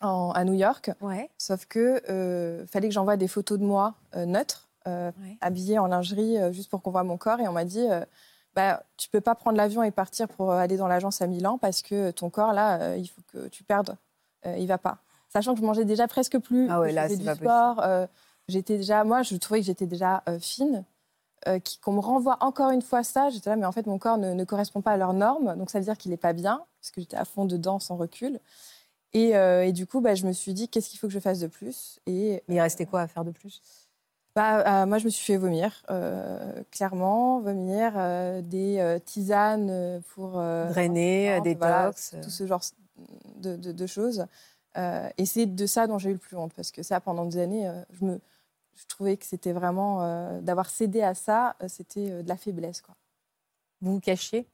[0.00, 0.90] en- à New York.
[1.00, 1.30] Ouais.
[1.38, 5.36] Sauf que euh, fallait que j'envoie des photos de moi euh, neutres, euh, Ouais.
[5.40, 7.40] habillée en lingerie, juste pour qu'on voit mon corps.
[7.40, 7.86] Et on m'a dit,
[8.54, 11.82] bah, tu peux pas prendre l'avion et partir pour aller dans l'agence à Milan parce
[11.82, 13.96] que ton corps, là, il faut que tu perdes.
[14.46, 14.98] Il va pas.
[15.28, 16.68] Sachant que je mangeais déjà presque plus.
[16.70, 17.84] Ah là, du sport.
[18.48, 20.84] j'étais déjà, moi, je trouvais que j'étais déjà fine.
[21.48, 24.18] Euh, qu'on me renvoie encore une fois ça, j'étais là, mais en fait, mon corps
[24.18, 26.64] ne, ne correspond pas à leurs normes, donc ça veut dire qu'il n'est pas bien,
[26.80, 28.38] parce que j'étais à fond dedans sans recul.
[29.12, 31.18] Et, euh, et du coup, bah, je me suis dit, qu'est-ce qu'il faut que je
[31.18, 31.98] fasse de plus?
[32.06, 33.60] Et Mais il restait quoi à faire de plus?
[34.36, 39.68] bah, euh, moi, je me suis fait vomir, euh, clairement, vomir, euh, des euh, tisanes
[39.70, 41.58] euh, pour euh, Drainer, détox.
[41.58, 42.22] voilà, euh.
[42.22, 42.60] tout ce genre
[43.38, 44.26] de, de- de choses.
[44.78, 47.24] Euh, et c'est de ça dont j'ai eu le plus honte, parce que ça, pendant
[47.26, 48.20] des années, euh, je, me,
[48.74, 52.36] je trouvais que c'était vraiment euh, d'avoir cédé à ça, euh, c'était euh, de la
[52.36, 52.80] faiblesse.
[52.82, 52.94] Quoi.
[53.80, 54.46] Vous vous cachiez?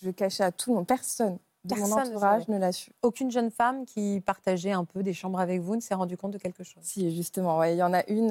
[0.00, 2.92] Je le cachais à tout le monde, personne de mon Personne entourage ne l'a su.
[3.02, 6.30] Aucune jeune femme qui partageait un peu des chambres avec vous ne s'est rendu compte
[6.30, 6.84] de quelque chose?
[6.84, 8.30] Si, justement, ouais, il y en a une,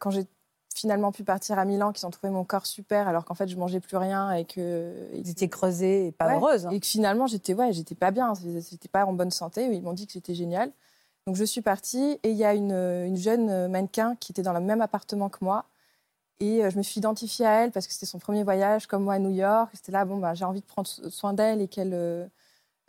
[0.00, 0.26] quand j'ai
[0.74, 3.56] finalement pu partir à Milan, qui ont trouvé mon corps super, alors qu'en fait, je
[3.58, 5.10] mangeais plus rien et que...
[5.12, 6.64] que- étiez creusée et pas Ouais, heureuse.
[6.64, 6.70] hein.
[6.70, 8.32] Et que finalement, j'étais ouais, j'étais pas bien,
[8.70, 9.66] j'étais pas en bonne santé.
[9.66, 10.72] Ils m'ont dit que j'étais géniale.
[11.26, 14.52] Donc je suis partie et il y a une, une jeune mannequin qui était dans
[14.52, 15.64] le même appartement que moi.
[16.40, 19.04] Et euh, je me suis identifiée à elle parce que c'était son premier voyage, comme
[19.04, 19.70] moi à New York.
[19.72, 22.26] C'était là, bon, bah, j'ai envie de prendre so- soin d'elle et qu'elle euh,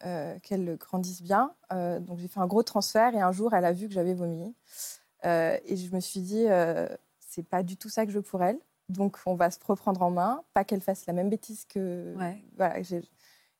[0.05, 1.53] euh, qu'elle grandisse bien.
[1.71, 4.13] Euh, donc j'ai fait un gros transfert et un jour, elle a vu que j'avais
[4.13, 4.53] vomi.
[5.25, 6.87] Euh, et je me suis dit, euh,
[7.21, 8.59] c'est pas du tout ça que je veux pour elle.
[8.89, 12.13] Donc on va se reprendre en main, pas qu'elle fasse la même bêtise que.
[12.17, 12.43] Ouais.
[12.57, 13.03] Voilà, j'ai-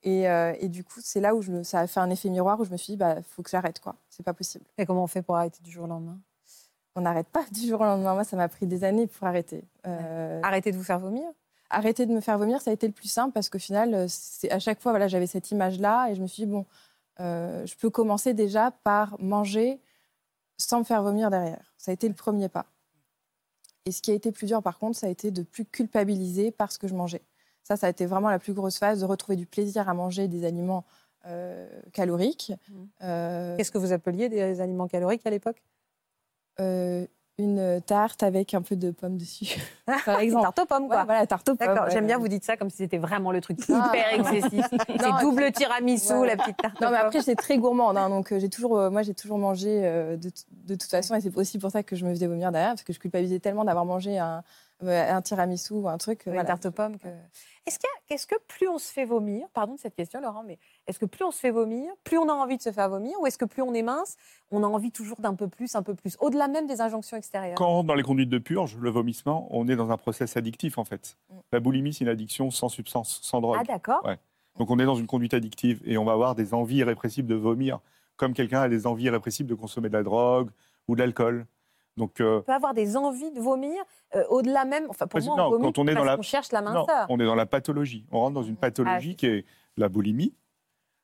[0.06, 2.30] et, euh, et du coup, c'est là où je me- ça a fait un effet
[2.30, 3.96] miroir où je me suis dit, bah, faut que j'arrête, quoi.
[4.10, 4.64] C'est pas possible.
[4.78, 6.18] Et comment on fait pour arrêter du jour au lendemain?
[6.96, 8.14] On n'arrête pas du jour au lendemain.
[8.14, 9.66] Moi, ça m'a pris des années pour arrêter.
[9.86, 11.26] Euh, Arrêter de vous faire vomir?
[11.70, 14.06] Arrêter de me faire vomir, ça a été le plus simple parce qu'au final, euh,
[14.08, 16.66] c'est à chaque fois, voilà, j'avais cette image-là et je me suis dit, bon,
[17.20, 19.82] euh, je peux commencer déjà par manger
[20.58, 21.74] sans me faire vomir derrière.
[21.78, 22.68] Ça a été le premier pas.
[23.86, 26.52] Et ce qui a été plus dur, par contre, ça a été de plus culpabiliser
[26.52, 27.24] par ce que je mangeais.
[27.68, 30.28] Ça, ça a été vraiment la plus grosse phase, de retrouver du plaisir à manger
[30.28, 30.86] des aliments
[31.26, 32.54] euh, caloriques.
[32.70, 32.88] Mhm.
[33.04, 35.62] Euh, Qu'est-ce que vous appeliez des aliments caloriques à l'époque?
[36.60, 37.06] Euh,
[37.38, 39.60] une tarte avec un peu de pommes dessus,
[40.06, 40.44] par exemple.
[40.44, 41.04] Tarte aux pommes, Ouais, quoi.
[41.04, 41.68] voilà, tarte aux pommes.
[41.68, 43.92] D'accord, ouais, j'aime bien vous dites ça comme si c'était vraiment le truc Ah.
[43.94, 44.66] hyper excessif.
[44.88, 46.28] C'est double tiramisu, Ouais.
[46.28, 46.80] la petite tarte.
[46.80, 47.98] Non, aux mais après, j'étais très gourmande.
[47.98, 51.16] hein, donc, j'ai toujours, euh, moi, j'ai toujours mangé euh, de, de toute façon.
[51.16, 53.40] Et c'est aussi pour ça que je me faisais vomir derrière, parce que je culpabilisais
[53.40, 54.42] tellement d'avoir mangé un, euh,
[54.82, 56.22] un tiramisu ou un truc.
[56.22, 56.48] euh, Une voilà.
[56.48, 56.98] tarte aux pommes.
[56.98, 57.08] Que...
[57.66, 60.22] Est-ce qu'il y a- est-ce que plus on se fait vomir, pardon de cette question
[60.22, 62.72] Laurent, mais est-ce que plus on se fait vomir, plus on a envie de se
[62.72, 64.16] faire vomir, ou est-ce que plus on est mince,
[64.52, 67.56] on a envie toujours d'un peu plus, un peu plus, au-delà même des injonctions extérieures?
[67.56, 70.38] Quand on rentre dans les conduites de purge, le vomissement, on est dans un process
[70.38, 71.18] addictif en fait.
[71.30, 71.36] Mm.
[71.54, 73.58] La boulimie, c'est une addiction sans substance, sans drogue.
[73.60, 74.06] Ah d'accord.
[74.06, 74.20] Ouais.
[74.60, 77.36] Donc on est dans une conduite addictive et on va avoir des envies irrépressibles de
[77.36, 77.80] vomir,
[78.18, 80.50] comme quelqu'un a des envies irrépressibles de consommer de la drogue
[80.88, 81.46] ou de l'alcool.
[81.98, 83.82] Donc euh, On peut avoir des envies de vomir,
[84.16, 84.86] euh, au-delà même.
[84.90, 86.72] Enfin, pour moi, non, on vomit quand on est dans la- qu'on cherche la non,
[86.74, 87.06] minceur.
[87.10, 88.06] on est dans la pathologie.
[88.12, 89.46] On rentre dans une pathologie Ah, qui est
[89.78, 90.34] la boulimie.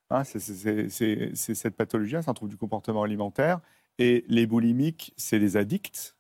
[0.10, 3.60] Hein, c'est- cette pathologie, c'est un trouble du comportement alimentaire.
[4.00, 6.16] Et les boulimiques, c'est des addicts.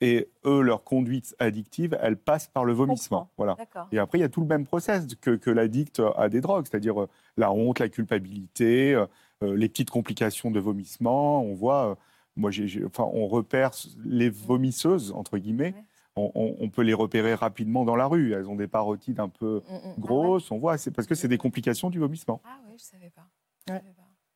[0.00, 3.30] Et eux, leur conduite addictive, elle passe par le vomissement.
[3.38, 3.56] Voilà.
[3.92, 6.66] Et après, il y a tout le même process que, que l'addict a des drogues,
[6.70, 9.06] c'est-à-dire euh, la honte, la culpabilité, euh,
[9.42, 11.40] euh, les petites complications de vomissement.
[11.42, 11.96] On voit,
[12.36, 12.50] euh, moi,
[12.86, 13.70] enfin, on repère
[14.04, 15.74] les vomisseuses, entre guillemets.
[16.16, 18.32] On, on- on peut les repérer rapidement dans la rue.
[18.34, 19.94] Elles ont des parotides un peu Mm, mm.
[20.00, 20.50] grosses.
[20.50, 22.40] On voit, c'est parce que c'est des complications du vomissement.
[22.44, 23.26] Ah oui, je savais pas.
[23.72, 23.82] Ouais.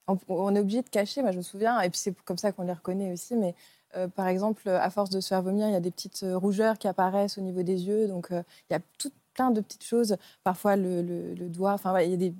[0.08, 2.50] On, on est obligé de cacher, moi je me souviens, et puis c'est comme ça
[2.50, 3.54] qu'on les reconnaît aussi, mais
[3.94, 6.38] euh, par exemple, à force de se faire vomir, il y a des petites euh,
[6.38, 9.60] rougeurs qui apparaissent au niveau des yeux, donc euh, il y a tout plein de
[9.60, 12.32] petites choses, parfois le, le- le doigt, enfin il y a des,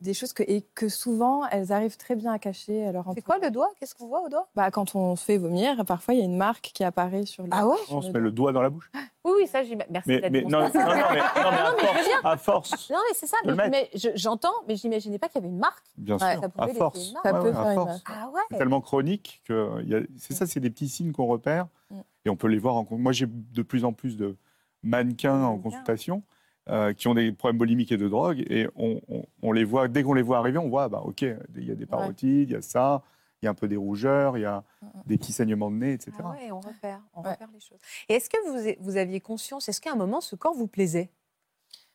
[0.00, 2.86] des choses que, et que souvent elles arrivent très bien à cacher.
[2.86, 3.70] Alors, C'est quoi le doigt?
[3.80, 4.46] Qu'est-ce qu'on voit au doigt?
[4.54, 7.44] Bah, Quand on se fait vomir, parfois il y a une marque qui apparaît sur
[7.44, 7.48] le.
[7.52, 7.76] Ah ouais?
[7.90, 8.90] On se met le doigt dans la bouche.
[9.24, 9.90] Oui, oui, ça, j'imagine.
[9.92, 12.36] Merci Mais, mais non, non, non, mais, non, mais à, mais je veux force, à
[12.36, 13.36] force, Non, mais c'est ça.
[13.70, 15.84] Mais, j'entends, mais je n'imaginais pas qu'il y avait une marque.
[15.96, 17.06] bien Ouais, sûr, ça pouvait à force.
[17.08, 17.26] une marque.
[17.26, 17.88] Ça Ouais, peut ouais, faire à une force.
[17.88, 18.02] marque.
[18.08, 22.00] Ah C'est tellement chronique que a- c'est ça, c'est des petits signes qu'on repère Mm.
[22.26, 22.76] et on peut les voir.
[22.76, 24.36] En, moi, j'ai de plus en plus de
[24.82, 26.22] mannequins en consultation
[26.68, 29.88] euh, qui ont des problèmes boulimiques et de drogue et on, on- on les voit
[29.88, 32.52] dès qu'on les voit arriver, on voit bah ok, il y a des parotides, il
[32.52, 33.02] y a ça,
[33.42, 35.02] il y a un peu des rougeurs, il y a Mm, mm.
[35.06, 36.12] des petits saignements de nez, etc.
[36.20, 37.30] Ah ouais, on repère, on Ouais.
[37.32, 37.78] repère les choses.
[38.08, 41.10] Et est-ce que vous, vous aviez conscience, est-ce qu'à un moment, ce corps vous plaisait?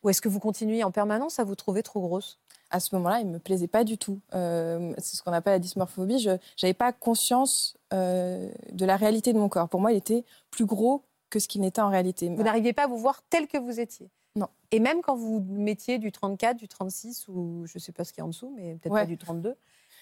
[0.03, 2.39] Ou est-ce que vous continuez en permanence à vous trouver trop grosse?
[2.71, 4.19] À ce moment-là, il me plaisait pas du tout.
[4.33, 6.17] Euh, c'est ce qu'on appelle la dysmorphobie.
[6.19, 6.31] Je
[6.63, 9.69] n'avais pas conscience euh, de la réalité de mon corps.
[9.69, 12.29] Pour moi, il était plus gros que ce qu'il n'était en réalité.
[12.29, 14.09] Vous n'arriviez pas à vous voir tel que vous étiez?
[14.35, 14.47] Non.
[14.71, 18.13] Et même quand vous mettiez du 34, du 36, ou je ne sais pas ce
[18.13, 19.01] qu'il y a en dessous, mais peut-être Ouais.
[19.01, 19.55] pas du 32.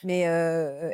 [0.03, 0.91] Mais euh,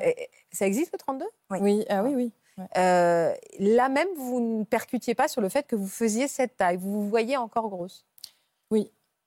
[0.52, 2.32] ça existe le 32 Oui, ah oui, oui.
[2.58, 2.66] Ouais.
[2.78, 6.78] Euh, Là même, vous ne percutiez pas sur le fait que vous faisiez cette taille.
[6.78, 8.06] Vous vous voyez encore grosse.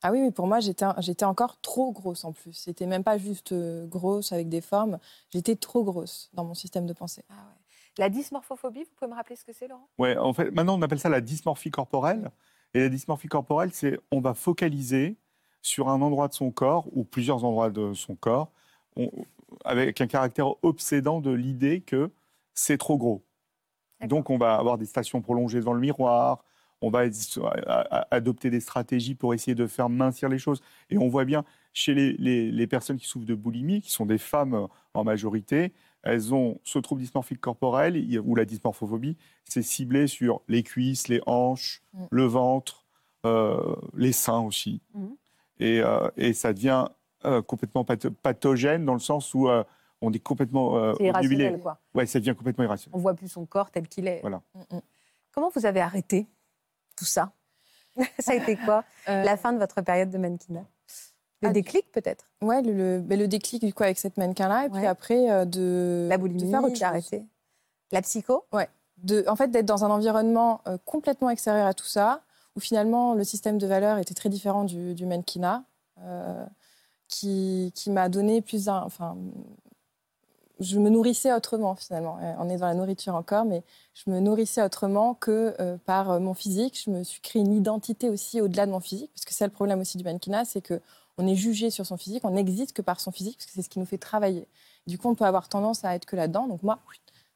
[0.03, 2.53] Ah oui, oui, pour moi, j'étais, encore trop grosse en plus.
[2.53, 4.99] C'était même pas juste euh, grosse avec des formes.
[5.31, 7.25] J'étais trop grosse dans mon système de pensée.
[7.99, 9.89] La dysmorphophobie, vous pouvez me rappeler ce que c'est, Laurent?
[9.99, 12.31] Ouais, en fait, maintenant on appelle ça la dysmorphie corporelle.
[12.75, 15.17] Et la dysmorphie corporelle, c'est on va focaliser
[15.63, 18.53] sur un endroit de son corps ou plusieurs endroits de son corps,
[18.97, 19.11] on-
[19.65, 22.11] avec un caractère obsédant de l'idée que
[22.55, 23.25] c'est trop gros.
[24.07, 26.45] Donc on va avoir des stations prolongées devant le miroir,
[26.81, 27.05] on va
[28.11, 30.61] adopter des stratégies pour essayer de faire mincir les choses.
[30.91, 34.07] Et on voit bien chez les, les- les personnes qui souffrent de boulimie, qui sont
[34.07, 39.63] des femmes euh, en majorité, elles ont ce trouble dysmorphique corporel ou la dysmorphophobie, c'est
[39.63, 42.05] ciblé sur les cuisses, les hanches, Mm.
[42.11, 42.87] le ventre,
[43.27, 44.81] euh, les seins aussi.
[45.59, 46.87] Et, euh, et ça devient
[47.25, 49.65] euh, complètement patho- pathogène dans le sens où euh,
[50.01, 51.81] on est complètement euh, C'est irrationnel, quoi.
[51.95, 52.97] Ouais, ça devient complètement irrationnel.
[52.97, 54.21] On voit plus son corps tel qu'il est.
[54.21, 54.41] Voilà.
[54.55, 54.81] Mm, mm.
[55.33, 56.29] Comment vous avez arrêté
[56.97, 57.33] tout ça?
[58.21, 58.85] Ça a été quoi?
[59.09, 60.65] Euh, La fin de votre période de mannequinat?
[61.43, 62.25] Le Ah, déclic, peut-être?
[62.43, 64.87] Ouais, le, le, ben, le déclic du coup avec cette mannequin-là, et puis Ouais.
[64.87, 67.21] après euh, de, La de boulimie, faire autre chose.
[67.93, 68.45] La psycho?
[69.05, 72.23] De, en fait, d'être dans un environnement euh, complètement extérieur à tout ça,
[72.57, 75.63] où finalement le système de valeurs était très différent du, du mannequinat,
[76.01, 76.45] euh,
[77.07, 78.83] qui, qui m'a donné plus d'un.
[78.83, 79.17] Enfin,
[80.59, 82.19] je me nourrissais autrement finalement.
[82.41, 83.63] On est dans la nourriture encore, mais
[83.95, 86.83] je me nourrissais autrement que euh, par mon physique.
[86.85, 89.53] Je me suis créé une identité aussi au-delà de mon physique, parce que c'est le
[89.53, 90.81] problème aussi du mannequinat, c'est que
[91.19, 93.63] on est jugé sur son physique, on n'existe que par son physique, parce que c'est
[93.63, 94.49] ce qui nous fait travailler.
[94.87, 96.47] Du coup, on peut avoir tendance à être que là-dedans.
[96.47, 96.79] Donc moi,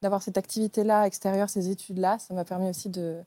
[0.01, 3.23] d'avoir cette activité-là extérieure, ces études-là, ça m'a permis aussi de,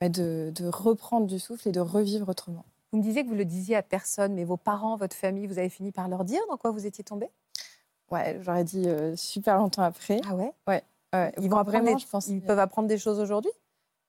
[0.00, 2.64] bah, de, de reprendre du souffle et de revivre autrement.
[2.92, 5.58] Vous me disiez que vous le disiez à personne, mais vos parents, votre famille, vous
[5.58, 7.28] avez fini par leur dire dans quoi vous étiez tombée?
[8.10, 10.20] Ouais, j'aurais dit euh, super longtemps après.
[10.26, 10.52] Ah ouais?
[10.66, 10.82] Ouais,
[11.38, 12.26] Ils, vont apprendre vraiment, des- je pense.
[12.28, 13.50] ils peuvent apprendre des choses aujourd'hui?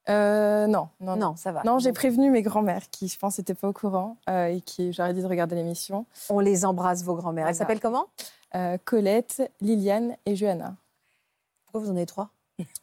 [0.10, 1.36] Euh, non, non, non.
[1.36, 1.62] Ça va.
[1.64, 4.92] Non, j'ai prévenu mes grands-mères qui, je pense, n'étaient pas au courant euh, et qui,
[4.94, 6.06] j'aurais dit de regarder l'émission.
[6.30, 7.48] On les embrasse, vos grands-mères.
[7.48, 8.06] Elles s'appellent comment?
[8.56, 10.76] Euh, Colette, Liliane et Johanna.
[11.66, 12.30] Pourquoi vous en avez trois?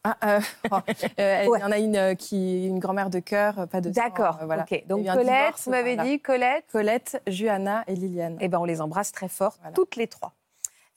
[0.04, 0.76] Ah, euh, oh,
[1.18, 1.60] euh, il Ouais.
[1.60, 4.38] y en a une euh, qui est une grand-mère de cœur, pas de D'accord.
[4.44, 4.62] voilà.
[4.70, 4.84] Ok.
[4.86, 6.10] Donc Colette, divorce, vous m'avez voilà.
[6.10, 6.64] dit Colette?
[6.72, 8.38] Colette, Johanna et Liliane.
[8.40, 9.74] Eh ben, on les embrasse très fort, Voilà.
[9.74, 10.32] toutes les trois.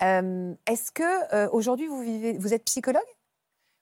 [0.02, 3.02] Est-ce que aujourd'hui vous vivez, vous êtes psychologue?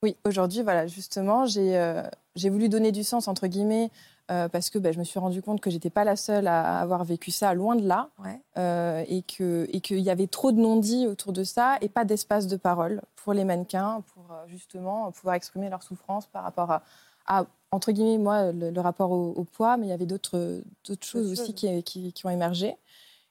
[0.08, 2.02] Oui, aujourd'hui, voilà, justement, j'ai euh,
[2.36, 3.92] j'ai voulu donner du sens, entre guillemets,
[4.32, 6.80] euh, parce que bah, je me suis rendu compte que j'étais pas la seule à
[6.80, 8.40] avoir vécu ça, loin de là, Ouais.
[8.58, 12.06] euh, et que et qu'il y avait trop de non-dits autour de ça, et pas
[12.06, 16.84] d'espace de parole pour les mannequins, pour justement pouvoir exprimer leur souffrance par rapport à,
[17.26, 20.62] à, entre guillemets, moi, le, le rapport au, au poids, mais il y avait d'autres
[21.02, 22.78] choses aussi qui, qui, qui ont émergé.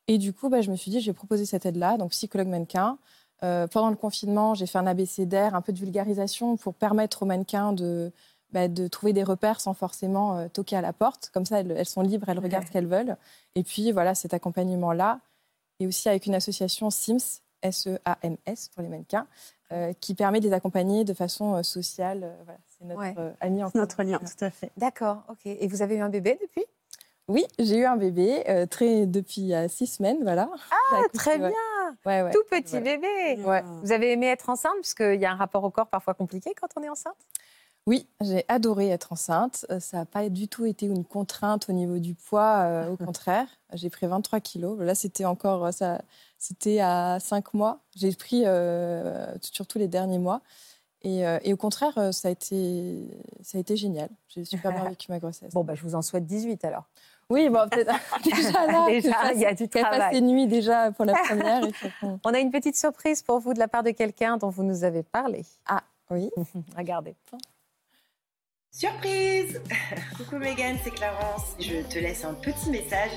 [0.08, 2.48] Et du coup, bah, je me suis dit, je vais proposer cette aide-là, donc psychologue
[2.48, 2.98] mannequin.
[3.42, 7.26] Euh, pendant le confinement, j'ai fait un abécédaire, un peu de vulgarisation pour permettre aux
[7.26, 8.10] mannequins de,
[8.52, 11.30] bah, de trouver des repères sans forcément euh, toquer à la porte.
[11.34, 12.68] Comme ça, elles, elles sont libres, elles regardent Ouais.
[12.68, 13.16] ce qu'elles veulent.
[13.54, 15.20] Et puis, voilà, cet accompagnement-là.
[15.80, 19.26] Et aussi avec une association Sims, S-E-A-M-S pour les mannequins,
[19.72, 22.20] euh, qui permet de les accompagner de façon euh, sociale.
[22.24, 23.14] Euh, voilà, c'est notre Ouais.
[23.18, 23.70] euh, ami en.
[23.74, 24.70] Notre lien, tout à fait.
[24.76, 25.40] D'accord, ok.
[25.44, 26.64] Et vous avez eu un bébé depuis?
[27.28, 30.48] Oui, j'ai eu un bébé euh, très, depuis euh, six semaines, voilà.
[30.92, 31.50] Ah, Très bien,
[32.04, 32.30] Ouais, ouais.
[32.32, 32.96] tout petit Voilà.
[32.96, 33.42] bébé.
[33.42, 33.62] Ouais.
[33.82, 36.54] Vous avez aimé être enceinte Parce qu'il y a un rapport au corps parfois compliqué
[36.60, 37.16] quand on est enceinte?
[37.88, 39.64] Oui, j'ai adoré être enceinte.
[39.70, 42.62] Euh, Ça n'a pas du tout été une contrainte au niveau du poids.
[42.64, 44.76] euh, au contraire, j'ai pris 23 kilos.
[44.80, 46.02] Là, c'était encore, euh, ça,
[46.36, 47.84] c'était à 5 mois.
[47.94, 50.40] J'ai pris euh, surtout les derniers mois.
[51.02, 53.06] Et, euh, et au contraire, ça a été,
[53.40, 54.08] ça a été génial.
[54.28, 55.52] J'ai super bien vécu ma grossesse.
[55.52, 56.88] Bon, bah, je vous en souhaite 18 alors.
[57.28, 57.92] Oui, bon, peut-être
[58.24, 60.14] déjà là, Déjà, fasse- il y a du travail.
[60.14, 61.64] ses nuits déjà pour la première.
[61.64, 64.36] et puis après- On a une petite surprise pour vous de la part de quelqu'un
[64.36, 65.44] dont vous nous avez parlé.
[66.10, 66.30] oui.
[66.76, 67.14] Regardez.
[68.70, 69.60] Surprise
[70.16, 71.56] Coucou Megan, c'est Clarence.
[71.58, 73.10] Je te laisse un petit message.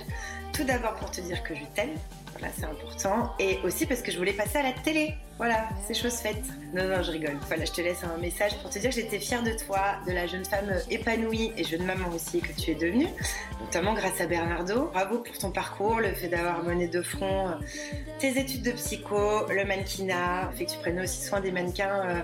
[0.53, 1.95] Tout d'abord pour te dire que je t'aime.
[2.33, 3.33] Voilà, c'est important.
[3.39, 5.15] Et aussi parce que je voulais passer à la télé.
[5.39, 6.43] Voilà, c'est chose faite.
[6.73, 7.37] Non, non, je rigole.
[7.47, 10.11] Voilà, je te laisse un message pour te dire que j'étais fière de toi, de
[10.11, 13.07] la jeune femme épanouie et jeune maman aussi que tu es devenue,
[13.61, 14.89] notamment grâce à Bernardo.
[14.91, 17.53] Bravo pour ton parcours, le fait d'avoir mené de front euh,
[18.19, 22.21] tes études de psycho, le mannequinat, fait que tu prennes aussi soin des mannequins euh,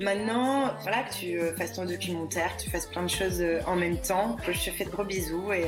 [0.00, 3.76] Maintenant, voilà, que tu euh, fasses ton documentaire, que tu fasses plein de choses en
[3.76, 4.38] même temps.
[4.46, 5.66] Je te fais de gros bisous et,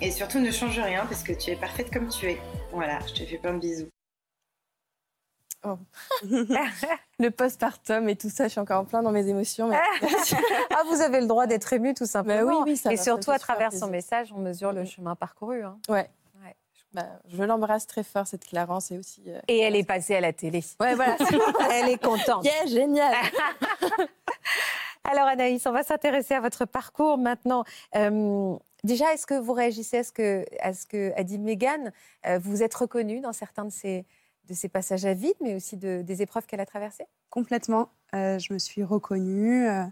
[0.00, 2.38] et surtout ne change rien parce que tu es parfaite comme tu es.
[2.72, 3.88] Voilà, je te fais plein de bisous.
[7.18, 9.68] Le postpartum et tout ça, je suis encore en plein dans mes émotions.
[9.68, 9.80] mais-
[10.70, 12.46] Ah, vous avez le droit d'être ému tout simplement.
[12.46, 15.64] Bah oui, oui, ça Et surtout à travers son message, on mesure le chemin parcouru.
[15.64, 15.78] hein.
[15.88, 16.08] Ouais.
[16.44, 16.54] Ouais.
[16.92, 19.24] Bah, je l'embrasse très fort, cette Clarence, et aussi.
[19.26, 20.62] euh, Et elle est passée à la télé.
[20.78, 21.16] Ouais, voilà.
[21.72, 22.44] Elle est contente.
[22.44, 23.14] yeah, génial.
[25.04, 27.64] Alors Anaïs, on va s'intéresser à votre parcours maintenant.
[27.96, 31.92] Euh, déjà, est-ce que vous réagissez à ce que, à ce que a dit Mégane
[32.26, 34.04] Euh, Vous êtes reconnue dans certains de ces,
[34.44, 37.06] de ces passages à vide, mais aussi de- des épreuves qu'elle a traversées?
[37.30, 37.90] Complètement.
[38.14, 39.82] Euh, je me suis reconnue, euh,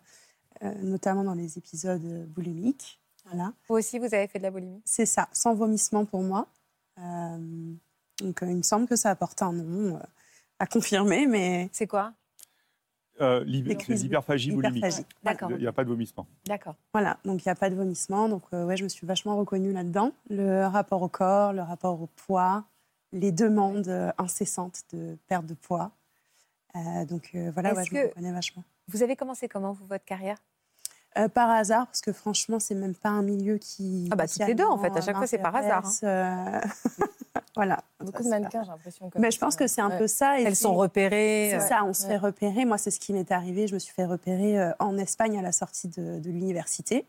[0.62, 3.00] euh, notamment dans les épisodes boulimiques.
[3.24, 3.52] Voilà.
[3.68, 4.82] Vous aussi, vous avez fait de la boulimie?
[4.84, 6.46] C'est ça, sans vomissement pour moi.
[6.96, 9.98] Donc, il me semble que ça apporte un nom
[10.58, 12.12] à confirmer, mais C'est quoi?
[13.20, 14.78] Euh, Les crises L'hyperphagie boulimique.
[14.78, 15.06] hyperphagie.
[15.22, 15.50] D'accord.
[15.52, 16.26] Il n'y a pas de vomissement.
[16.46, 16.74] D'accord.
[16.92, 18.28] Voilà, donc il n'y a pas de vomissement.
[18.28, 20.12] Donc, euh, ouais, je me suis vachement reconnue là-dedans.
[20.30, 22.64] Le rapport au corps, le rapport au poids,
[23.12, 25.92] les demandes euh, incessantes de perte de poids.
[26.76, 28.64] Euh, donc, euh, voilà, ouais, je me reconnais vachement.
[28.88, 30.38] Vous avez commencé comment, vous, votre carrière?
[31.16, 34.08] Euh, par hasard, parce que franchement, c'est même pas un milieu qui.
[34.10, 34.96] Ah bah, toutes les deux, en fait.
[34.96, 36.60] À chaque fois, c'est par hasard, hein.
[37.56, 37.82] voilà.
[38.00, 39.10] Beaucoup Ça, de mannequins, j'ai l'impression.
[39.16, 39.98] Mais je pense que c'est un Ouais.
[39.98, 40.40] peu ça.
[40.40, 41.48] et Elles sont repérées.
[41.52, 42.08] C'est euh, ça, on se ouais.
[42.10, 42.64] fait repérer.
[42.64, 43.66] Moi, c'est ce qui m'est arrivé.
[43.68, 47.06] Je me suis fait repérer euh, en Espagne à la sortie de, de l'université.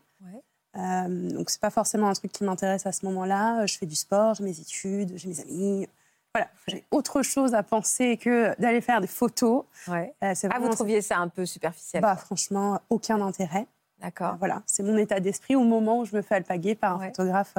[0.76, 3.62] Euh, donc, c'est pas forcément un truc qui m'intéresse à ce moment-là.
[3.62, 5.88] Euh, Je fais du sport, j'ai mes études, j'ai mes amis.
[6.34, 9.64] Voilà, j'ai autre chose à penser que d'aller faire des photos.
[9.88, 10.12] ouais.
[10.22, 13.66] Euh, Ah, vous trouviez ça un peu superficiel bah, franchement, aucun intérêt.
[14.02, 14.34] D'accord.
[14.34, 16.98] Euh, Voilà, c'est mon état d'esprit au moment où je me fais alpaguer par un
[17.00, 17.06] Ouais.
[17.08, 17.54] photographe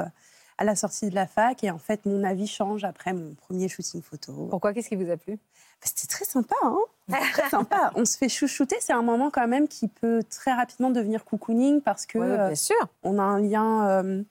[0.58, 1.64] à la sortie de la fac.
[1.64, 4.32] Et en fait, mon avis change après mon premier shooting photo.
[4.50, 4.72] Pourquoi?
[4.72, 5.34] Qu'est-ce qui vous a plu?
[5.36, 5.40] Bah,
[5.84, 6.78] C'était très sympa, hein
[7.32, 7.90] Très sympa.
[7.96, 8.76] On se fait chouchouter.
[8.80, 12.46] C'est un moment quand même qui peut très rapidement devenir cocooning parce que Ouais, euh,
[12.48, 12.76] Bien sûr.
[13.02, 14.22] on a un lien euh,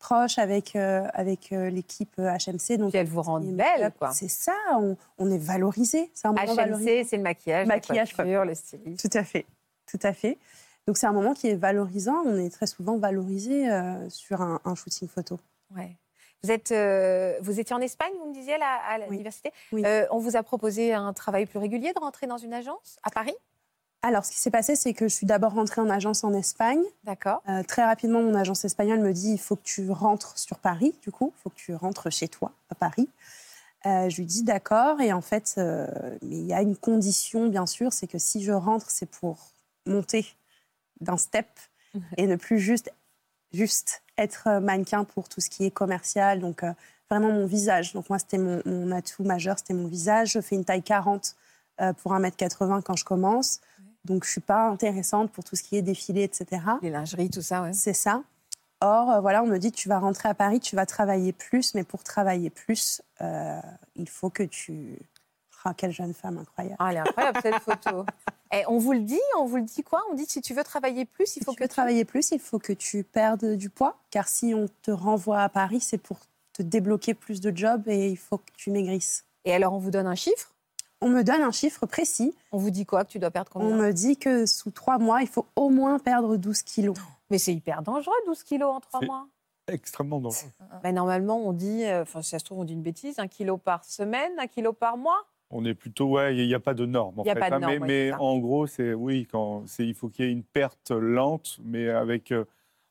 [0.00, 2.76] proche avec, euh, avec euh, l'équipe HMC.
[2.78, 4.10] Donc, elles vous rendent belle, quoi.
[4.12, 6.10] C'est ça, on, on est valorisé.
[6.14, 7.00] C'est un moment valorisé.
[7.02, 9.08] HMC, c'est le maquillage, Maquillage, la coiffure, le styliste.
[9.10, 9.46] Tout à fait,
[9.90, 10.38] tout à fait.
[10.86, 12.22] Donc c'est un moment qui est valorisant.
[12.24, 15.38] On est très souvent valorisé euh, sur un, un shooting photo.
[15.74, 15.96] Ouais.
[16.42, 19.52] Vous, êtes, euh, vous étiez en Espagne, vous me disiez, là, à l'université?
[19.72, 19.82] Oui.
[19.84, 23.10] Euh, on vous a proposé un travail plus régulier de rentrer dans une agence à
[23.10, 23.34] Paris?
[24.02, 26.82] Alors ce qui s'est passé, c'est que je suis d'abord rentrée en agence en Espagne.
[27.02, 27.42] D'accord.
[27.48, 30.94] Euh, très rapidement, mon agence espagnole me dit il faut que tu rentres sur Paris,
[31.02, 33.08] du coup, il faut que tu rentres chez toi, à Paris.
[33.86, 35.86] Euh, je lui dis d'accord, et en fait, euh,
[36.22, 39.50] mais il y a une condition, bien sûr, c'est que si je rentre, c'est pour
[39.84, 40.26] monter
[41.00, 41.46] d'un step
[42.16, 42.92] et ne plus juste,
[43.52, 46.72] juste être euh, mannequin pour tout ce qui est commercial, donc euh,
[47.10, 47.92] vraiment mon visage.
[47.92, 50.32] Donc moi, c'était mon, mon atout majeur, c'était mon visage.
[50.32, 51.34] Je fais une taille 40
[51.80, 53.60] euh, pour 1m80 quand je commence,
[54.04, 56.62] donc je suis pas intéressante pour tout ce qui est défilé, etc.
[56.82, 57.72] Les lingeries, tout ça, ouais.
[57.72, 58.22] C'est ça.
[58.80, 61.74] Or, euh, voilà, on me dit tu vas rentrer à Paris, tu vas travailler plus,
[61.74, 64.98] mais pour travailler plus, il faut que tu.
[65.64, 66.76] Ah, quelle jeune femme incroyable.
[66.78, 68.06] Ah, elle est incroyable, cette photo.
[68.52, 70.02] Et on vous le dit, on vous le dit quoi?
[70.10, 72.30] On dit si tu veux travailler plus, il Si faut tu que veux travailler plus,
[72.30, 75.98] il faut que tu perdes du poids, car si on te renvoie à Paris, c'est
[75.98, 76.18] pour
[76.52, 79.24] te débloquer plus de jobs et il faut que tu maigrisses.
[79.44, 80.54] Et alors, on vous donne un chiffre?
[81.00, 82.34] On me donne un chiffre précis.
[82.50, 83.04] On vous dit quoi?
[83.04, 85.68] Que tu dois perdre On combien me dit que sous trois mois, il faut au
[85.70, 86.96] moins perdre 12 kilos.
[87.30, 89.28] Mais c'est hyper dangereux, 12 kilos en trois mois.
[89.68, 90.50] Extrêmement dangereux.
[90.82, 93.28] Ben, normalement, on dit, euh, enfin, si ça se trouve, on dit une bêtise, un
[93.28, 95.24] kilo par semaine, un kilo par mois.
[95.50, 97.20] On est plutôt, ouais, il n'y a pas de norme.
[97.20, 99.66] En y a fait, pas de hein, norme, mais ouais, en gros, c'est oui, quand
[99.66, 102.44] c'est, il faut qu'il y ait une perte lente, mais avec euh,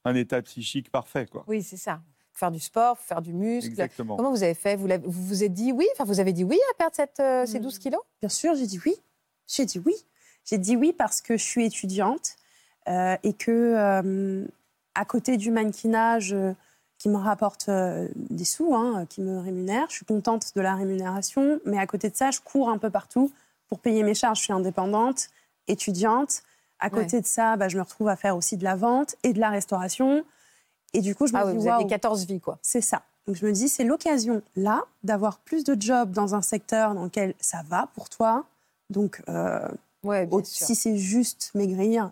[0.06, 1.44] un état psychique parfait, quoi.
[1.48, 2.02] Oui, c'est ça.
[2.32, 3.70] Faut faire du sport, faut faire du muscle.
[3.70, 4.16] Exactement.
[4.16, 4.76] Comment vous avez fait?
[4.76, 5.86] Vous, l'avez- vous vous êtes dit oui?
[5.94, 7.64] Enfin, vous avez dit oui à perdre cette, euh, ces Mm.
[7.64, 8.02] 12 kilos?
[8.22, 8.96] Bien sûr, j'ai dit oui.
[9.48, 9.94] J'ai dit oui.
[10.46, 12.36] J'ai dit oui parce que je suis étudiante
[12.88, 14.46] euh, et que euh,
[14.96, 16.54] à côté du mannequinage euh,
[16.98, 20.76] qui me rapporte euh, des sous, hein, qui me rémunère, je suis contente de la
[20.76, 23.32] rémunération, mais à côté de ça, je cours un peu partout
[23.68, 24.40] pour payer mes charges.
[24.40, 25.30] Je suis indépendante,
[25.68, 26.42] étudiante.
[26.80, 29.34] À côté de ça, bah, je me retrouve à faire aussi de la vente et
[29.34, 30.24] de la restauration.
[30.94, 32.58] Et du coup, je me Ah oui, dis, vous aviez waouh, 14 vies, quoi.
[32.62, 33.02] c'est ça.
[33.28, 37.04] Donc je me dis, c'est l'occasion là d'avoir plus de jobs dans un secteur dans
[37.04, 38.46] lequel ça va pour toi.
[38.90, 39.68] Donc euh,
[40.04, 40.66] Ouais, bien au- sûr.
[40.66, 42.12] si c'est juste maigrir,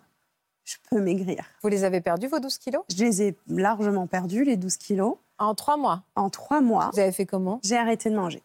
[0.66, 1.42] je peux maigrir.
[1.62, 2.82] Vous les avez perdus, vos 12 kilos?
[2.94, 5.16] Je les ai largement perdus, les 12 kilos.
[5.38, 6.02] En trois mois.
[6.16, 7.60] En trois mois, Vous avez fait comment?
[7.64, 8.42] j'ai arrêté de manger.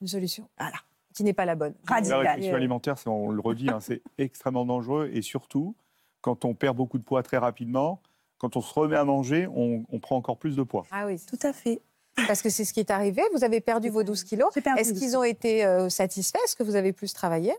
[0.00, 0.48] Une solution.
[0.58, 0.76] Voilà.
[1.14, 1.74] Qui n'est pas la bonne.
[1.86, 2.22] Radical.
[2.22, 5.10] La restriction alimentaire, c'est- on le redit, hein, c'est extrêmement dangereux.
[5.12, 5.74] Et surtout,
[6.20, 8.00] quand on perd beaucoup de poids très rapidement,
[8.38, 10.86] quand on se remet à manger, on, on prend encore plus de poids.
[10.92, 11.80] Ah oui, Tout à fait.
[12.28, 13.20] parce que c'est ce qui est arrivé.
[13.34, 14.56] Vous avez perdu vos 12 kilos.
[14.76, 16.38] Est-ce 12 qu'ils ont été euh, satisfaits?
[16.44, 17.52] Est-ce que vous avez plus travaillé?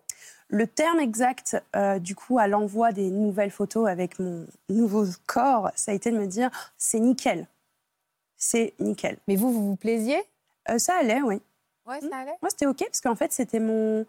[0.49, 5.69] Le terme exact, euh, du coup, à l'envoi des nouvelles photos avec mon nouveau corps,
[5.75, 7.47] ça a été de me dire c'est nickel.
[8.35, 9.17] C'est nickel.
[9.27, 10.19] Mais vous, vous vous plaisiez?
[10.69, 11.39] Euh, ça allait, oui.
[11.85, 12.35] Ouais, ça allait.
[12.41, 14.07] Moi, c'était OK parce qu'en fait, c'était mon,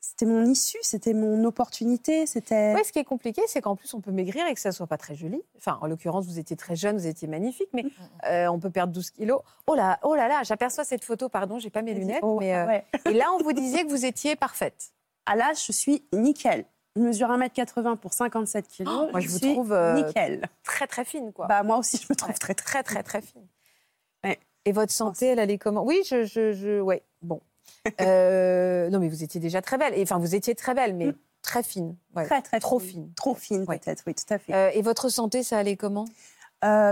[0.00, 2.72] c'était mon issue, c'était mon opportunité, c'était.
[2.74, 4.86] Ouais, ce qui est compliqué, c'est qu'en plus, on peut maigrir et que ça soit
[4.86, 5.42] pas très joli.
[5.58, 7.84] Enfin, en l'occurrence, vous étiez très jeune, vous étiez magnifique, mais
[8.24, 9.42] euh, on peut perdre 12 kilos.
[9.66, 12.20] Oh là, oh là là, j'aperçois cette photo, pardon, j'ai pas mes lunettes.
[12.22, 12.84] Oh, mais, ouais.
[13.04, 14.92] Et là, on vous disait que vous étiez parfaite.
[15.30, 16.64] À l'âge, je suis nickel.
[16.96, 18.92] Je mesure 1m80 pour 57 kilos.
[19.06, 20.42] Oh, moi, je vous suis trouve, euh, nickel.
[20.64, 21.46] Très, très fine, quoi.
[21.46, 23.46] Bah, moi aussi, je me trouve Ouais, très, très, très, très, fine.
[24.24, 24.38] Ouais.
[24.64, 25.84] Et votre santé, elle allait comment?
[25.84, 27.40] Oui, je, je, je, ouais, bon.
[28.00, 29.94] Euh, non, mais vous étiez déjà très belle.
[30.02, 31.14] Enfin, vous étiez très belle, mais Mm.
[31.42, 31.94] très fine.
[32.16, 32.24] ouais.
[32.26, 32.90] très, très Trop fine.
[32.90, 33.12] fine.
[33.14, 34.52] Trop fine, peut-être, oui, tout à fait.
[34.54, 36.06] Euh, et votre santé, ça allait comment?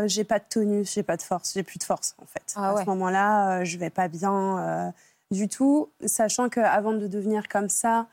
[0.07, 2.53] J'ai pas de tonus, j'ai pas de force, j'ai plus de force en fait.
[2.55, 4.93] Ah à ce moment-là, je vais pas bien
[5.33, 8.07] du tout, sachant qu'avant de devenir comme ça,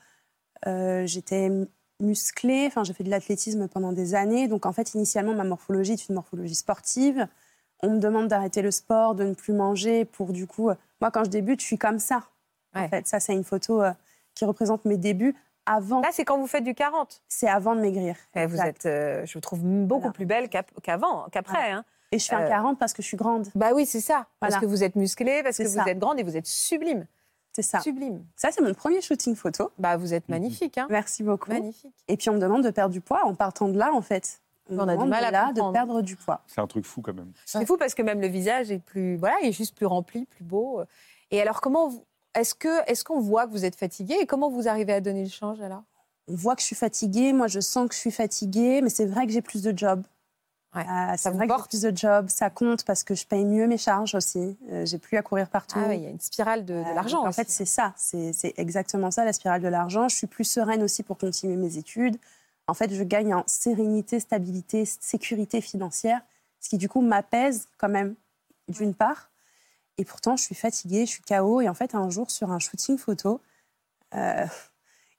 [1.06, 1.66] j'étais m-
[2.00, 5.92] musclée, enfin j'ai fait de l'athlétisme pendant des années, donc en fait initialement ma morphologie
[5.92, 7.26] est une morphologie sportive.
[7.82, 11.10] On me demande d'arrêter le sport, de ne plus manger pour du coup, euh, moi
[11.10, 12.22] quand je débute, je suis comme ça.
[12.74, 13.92] En fait, ça c'est une photo euh,
[14.34, 17.22] qui représente mes débuts avant, Là, c'est quand vous faites du 40.
[17.28, 18.16] c'est avant de maigrir.
[18.34, 20.12] Eh, vous êtes, euh, je vous trouve beaucoup Voilà.
[20.12, 20.50] plus belle
[20.82, 21.70] qu'avant, qu'après.
[21.70, 21.84] hein.
[22.12, 24.26] Et je fais un euh, 40 parce que je suis grande, Bah oui, c'est ça.
[24.40, 27.06] Parce que vous êtes musclée, parce que vous êtes grande et vous êtes sublime.
[27.54, 27.80] C'est ça.
[27.80, 28.24] Sublime.
[28.36, 29.70] Ça c'est mon premier shooting photo.
[29.78, 30.86] Bah vous êtes magnifique, hein.
[30.90, 31.50] Merci beaucoup.
[31.50, 31.94] Magnifique.
[32.08, 34.40] Et puis on me demande de perdre du poids en partant de là, en fait.
[34.70, 36.40] On a du mal à là de perdre du poids.
[36.46, 37.32] C'est un truc fou quand même.
[37.44, 40.24] C'est fou parce que même le visage est plus, voilà, il est juste plus rempli,
[40.24, 40.80] plus beau.
[41.30, 44.48] Et alors comment, vous- est-ce que, est-ce qu'on voit que vous êtes fatiguée et comment
[44.48, 45.82] vous arrivez à donner le change alors?
[46.28, 49.04] On voit que je suis fatiguée, moi je sens que je suis fatiguée, mais c'est
[49.04, 50.02] vrai que j'ai plus de jobs.
[50.74, 51.70] Ouais, Euh, ça c'est vrai que porte.
[51.70, 54.56] plus de jobs, ça compte parce que je paye mieux mes charges aussi.
[54.72, 55.78] Euh, j'ai plus à courir partout.
[55.80, 57.24] Ah oui, il y a une spirale de, de Euh, l'argent.
[57.26, 60.08] En fait, c'est ça, c'est c'est exactement ça, la spirale de l'argent.
[60.08, 62.16] Je suis plus sereine aussi pour continuer mes études.
[62.66, 66.20] En fait, je gagne en sérénité, stabilité, sécurité financière,
[66.60, 68.14] ce qui du coup m'apaise quand même,
[68.68, 69.30] d'une part.
[69.98, 71.60] Et pourtant, je suis fatiguée, je suis KO.
[71.60, 73.40] Et en fait, un jour, sur un shooting photo,
[74.14, 74.44] euh,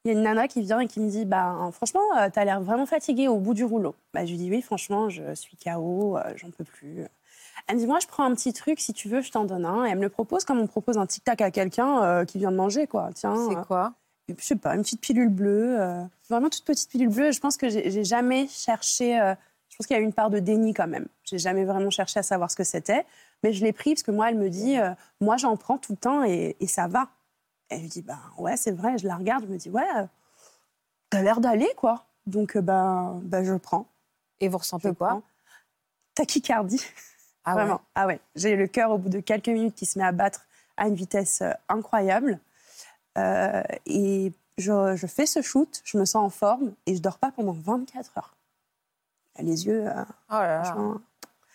[0.06, 2.46] il y a une nana qui vient et qui me dit bah, Franchement, euh, t'as
[2.46, 3.96] l'air vraiment fatiguée au bout du rouleau.
[4.14, 7.06] Bah, je lui dis Oui, franchement, je suis KO, euh, j'en peux plus.
[7.68, 9.66] Elle me dit Moi, je prends un petit truc, si tu veux, je t'en donne
[9.66, 9.86] un.
[9.86, 12.52] Et elle me le propose comme on propose un tic-tac à quelqu'un euh, qui vient
[12.52, 13.10] de manger, quoi.
[13.14, 13.94] Tiens, C'est euh, quoi
[14.28, 17.32] je sais pas, une petite pilule bleue, euh, vraiment toute petite pilule bleue.
[17.32, 19.14] Je pense que j'ai jamais cherché.
[19.70, 21.06] je pense qu'il y a eu une part de déni quand même.
[21.24, 23.06] J'ai jamais vraiment cherché à savoir ce que c'était,
[23.44, 24.78] mais je l'ai pris parce que moi, elle me dit,
[25.22, 27.10] moi, j'en prends tout le temps et, et ça va.
[27.70, 28.98] Elle lui dit, ben ouais, c'est vrai.
[28.98, 29.84] Je la regarde, je me dis, ouais,
[31.10, 32.06] t'as l'air d'aller quoi.
[32.28, 33.88] Donc euh, ben, ben je prends.
[34.40, 35.24] Et vous Je ressentez quoi prends.
[36.14, 36.82] Tachycardie.
[37.44, 37.62] Ah ouais.
[37.64, 37.82] Vraiment.
[37.96, 38.20] Ah ouais.
[38.36, 40.46] J'ai le cœur au bout de quelques minutes qui se met à battre
[40.78, 42.40] à une vitesse euh, incroyable.
[43.18, 47.18] Euh, et je, je fais ce shoot, je me sens en forme et je dors
[47.18, 48.36] pas pendant 24 heures.
[49.40, 50.76] Les yeux euh, Oh là là.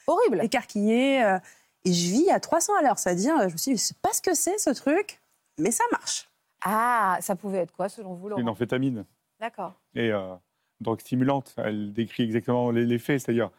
[0.07, 0.43] Horrible.
[0.45, 1.23] écarquillés.
[1.25, 1.39] euh,
[1.85, 2.99] et je vis à 300 à l'heure.
[2.99, 5.20] C'est-à-dire, je me suis dit, je sais pas ce que c'est ce truc,
[5.61, 6.29] mais ça marche.
[6.63, 9.05] Ah, ça pouvait être quoi selon vous, Une Laurent amphétamine.
[9.41, 9.75] D'accord.
[9.95, 10.35] Et euh,
[10.81, 13.51] drogue stimulante, elle décrit exactement faits, c'est-à-dire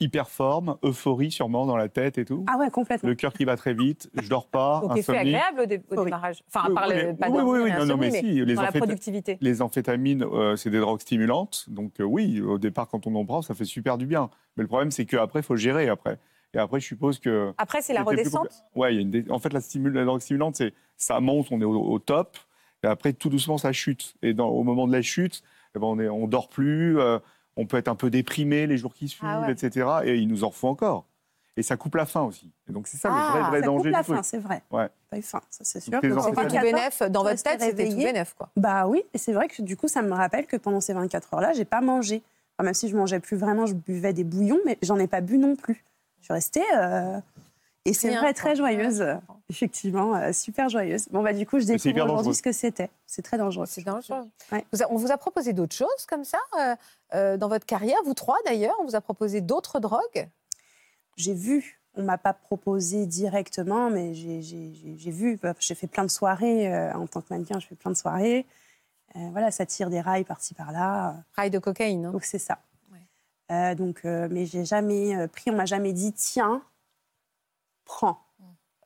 [0.00, 2.44] hyper forme, euphorie sûrement dans la tête et tout.
[2.48, 3.08] Ah ouais, complètement.
[3.08, 5.18] Le cœur qui bat très vite, je dors pas, Donc insomnie.
[5.18, 6.04] agréable au, dé- au Oui.
[6.06, 6.42] démarrage?
[6.48, 9.38] Enfin, à part oui, le pas oui, oui, non, mais si, les dans la productivité.
[9.40, 11.66] Les amphétamines, euh, c'est des drogues stimulantes.
[11.68, 14.28] Donc euh, oui, au départ, quand on en prend, ça fait super du bien.
[14.56, 16.18] Mais le problème, c'est qu'après, il faut gérer après.
[16.54, 17.52] Et après, je suppose que.
[17.58, 19.60] Après, c'est la plus redescente compli- Ouais, il y a une dé- en fait, la,
[19.60, 22.36] stimule- la drogue stimulante, c'est ça monte, on est au, au top,
[22.82, 24.14] et après, tout doucement, ça chute.
[24.22, 25.42] Et dans, au moment de la chute,
[25.74, 27.18] eh ben, on est, on dort plus, euh,
[27.56, 29.52] on peut être un peu déprimé les jours qui suivent, Ah ouais.
[29.52, 29.88] etc.
[30.04, 31.06] Et il nous en faut encore.
[31.56, 32.50] Et ça coupe la faim aussi.
[32.68, 34.16] Et donc, c'est ça Ah, le vrai, vrai Ça coupe danger la du truc.
[34.16, 34.62] faim, c'est vrai.
[34.70, 34.88] Ouais.
[35.10, 35.92] Pas eu faim, ça c'est sûr.
[35.92, 37.02] Donc, C'était tout 24 heures, bénef.
[37.10, 38.48] Dans votre tête, c'était tout bénef, quoi.
[38.56, 41.34] Bah oui, et c'est vrai que du coup, ça me rappelle que pendant ces 24
[41.34, 42.22] heures-là, j'ai pas mangé.
[42.56, 45.20] Enfin, même si je mangeais plus vraiment, je buvais des bouillons, mais j'en ai pas
[45.20, 45.84] bu non plus.
[46.22, 46.62] Je suis restée.
[46.76, 47.20] euh,
[47.84, 48.32] Et c'est vrai, quoi.
[48.32, 49.04] très joyeuse,
[49.50, 51.08] effectivement, euh, super joyeuse.
[51.10, 52.90] Bon, bah du coup, je découvre aujourd'hui ce que c'était.
[53.06, 53.66] C'est très dangereux.
[53.66, 54.22] C'est dangereux.
[54.52, 54.64] Ouais.
[54.72, 56.76] Vous a- on vous a proposé d'autres choses comme ça euh,
[57.14, 60.28] euh, dans votre carrière, vous trois d'ailleurs On vous a proposé d'autres drogues?
[61.16, 64.40] J'ai vu, on m'a pas proposé directement, mais j'ai-
[65.10, 65.36] vu.
[65.42, 67.96] bah, J'ai fait plein de soirées euh, en tant que mannequin, je fais plein de
[67.96, 68.46] soirées.
[69.16, 71.16] Euh, voilà, ça tire des rails par-ci par-là.
[71.34, 72.06] Rail de cocaïne.
[72.06, 72.12] hein.
[72.12, 72.58] Donc c'est ça.
[73.50, 76.62] Euh, donc, euh, mais j'ai jamais euh, pris, on m'a jamais dit tiens,
[77.84, 78.18] prends.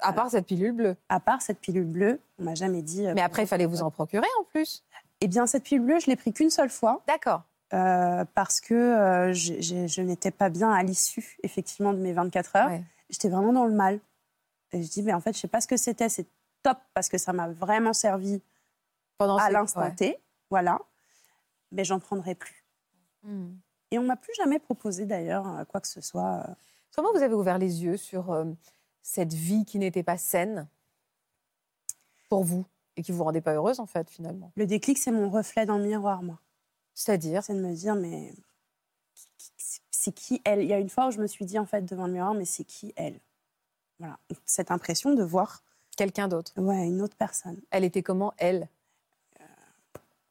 [0.01, 0.97] À part cette pilule bleue.
[1.09, 3.07] À part cette pilule bleue, on m'a jamais dit.
[3.15, 4.85] Mais après, il fallait vous en procurer en plus.
[5.21, 7.43] Eh bien, cette pilule bleue, je l'ai pris qu'une seule fois D'accord.
[7.71, 12.69] parce que je n'étais pas bien à l'issue effectivement de mes 24 heures.
[12.69, 12.85] Ouais.
[13.09, 14.01] J'étais vraiment dans le mal.
[14.73, 16.11] Et je dis mais en fait, je sais pas ce que c'était.
[16.11, 16.27] C'est
[16.63, 18.43] top parce que ça m'a vraiment servi
[19.17, 19.95] Pendant à l'instant ouais.
[19.95, 20.19] T,
[20.51, 20.79] voilà.
[21.73, 22.67] Mais j'en prendrai plus.
[23.23, 23.55] Hmm.
[23.91, 26.45] Et on m'a plus jamais proposé d'ailleurs euh, quoi que ce soit.
[26.49, 26.55] euh,
[26.95, 28.45] Comment vous avez ouvert les yeux sur euh,
[29.03, 30.67] cette vie qui n'était pas saine
[32.29, 32.65] pour vous
[32.97, 34.51] et qui vous rendait pas heureuse en fait finalement?
[34.57, 36.41] Le déclic, c'est mon reflet dans le miroir, moi.
[36.95, 37.45] C'est-à-dire?
[37.45, 38.33] C'est de me dire, mais
[39.91, 40.63] c'est qui elle?
[40.63, 42.35] Il y a une fois où je me suis dit, en fait, devant le miroir,
[42.35, 43.21] mais c'est qui elle?
[43.99, 44.19] Voilà.
[44.47, 45.63] Cette impression de voir
[45.97, 46.53] quelqu'un d'autre.
[46.57, 47.61] ouais, une autre personne.
[47.71, 48.69] Elle était comment elle?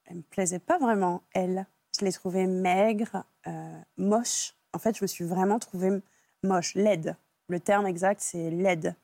[0.06, 1.66] Elle me plaisait pas vraiment, elle.
[2.00, 4.56] Je l'ai trouvée maigre, euh, moche.
[4.74, 6.02] En fait, je me suis vraiment trouvée
[6.44, 7.16] moche, laide.
[7.48, 8.96] Le terme exact, c'est laide.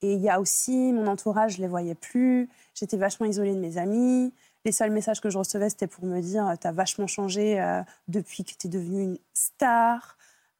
[0.00, 2.48] Et il y a aussi mon entourage, je les voyais plus.
[2.74, 4.32] J'étais vachement isolée de mes amis.
[4.64, 8.44] Les seuls messages que je recevais, c'était pour me dire T'as vachement changé euh, depuis
[8.44, 10.16] que tu es devenue une star.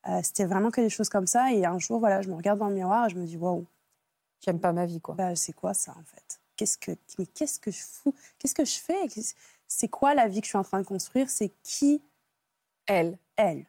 [0.08, 1.52] Euh, c'était vraiment que des choses comme ça.
[1.52, 3.64] Et un jour, voilà, je me regarde dans le miroir et je me dis Waouh,
[4.44, 5.14] J'aime pas ma vie quoi.
[5.14, 6.40] bah, c'est quoi ça en fait?
[6.56, 8.14] Qu'est-ce que mais qu'est-ce que je fous?
[8.38, 9.08] Qu'est-ce que je fais?
[9.68, 11.30] C'est quoi la vie que je suis en train de construire?
[11.30, 12.02] C'est qui
[12.86, 13.18] Elle.
[13.36, 13.66] elle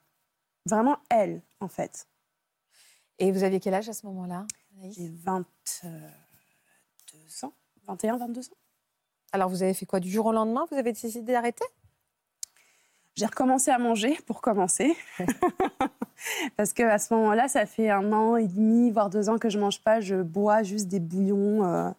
[0.65, 2.07] Vraiment elle en fait.
[3.19, 4.45] Et vous aviez quel âge à ce moment-là
[4.91, 5.45] J'ai 22
[7.43, 7.53] ans,
[7.85, 8.57] 21, 22 ans.
[9.31, 10.65] Alors vous avez fait quoi du jour au lendemain?
[10.71, 11.65] Vous avez décidé d'arrêter?
[13.15, 14.95] J'ai recommencé à manger pour commencer.
[16.57, 19.49] Parce que à ce moment-là, ça fait un an et demi, voire deux ans que
[19.49, 19.99] je mange pas.
[19.99, 21.91] Je bois juste des bouillons, euh,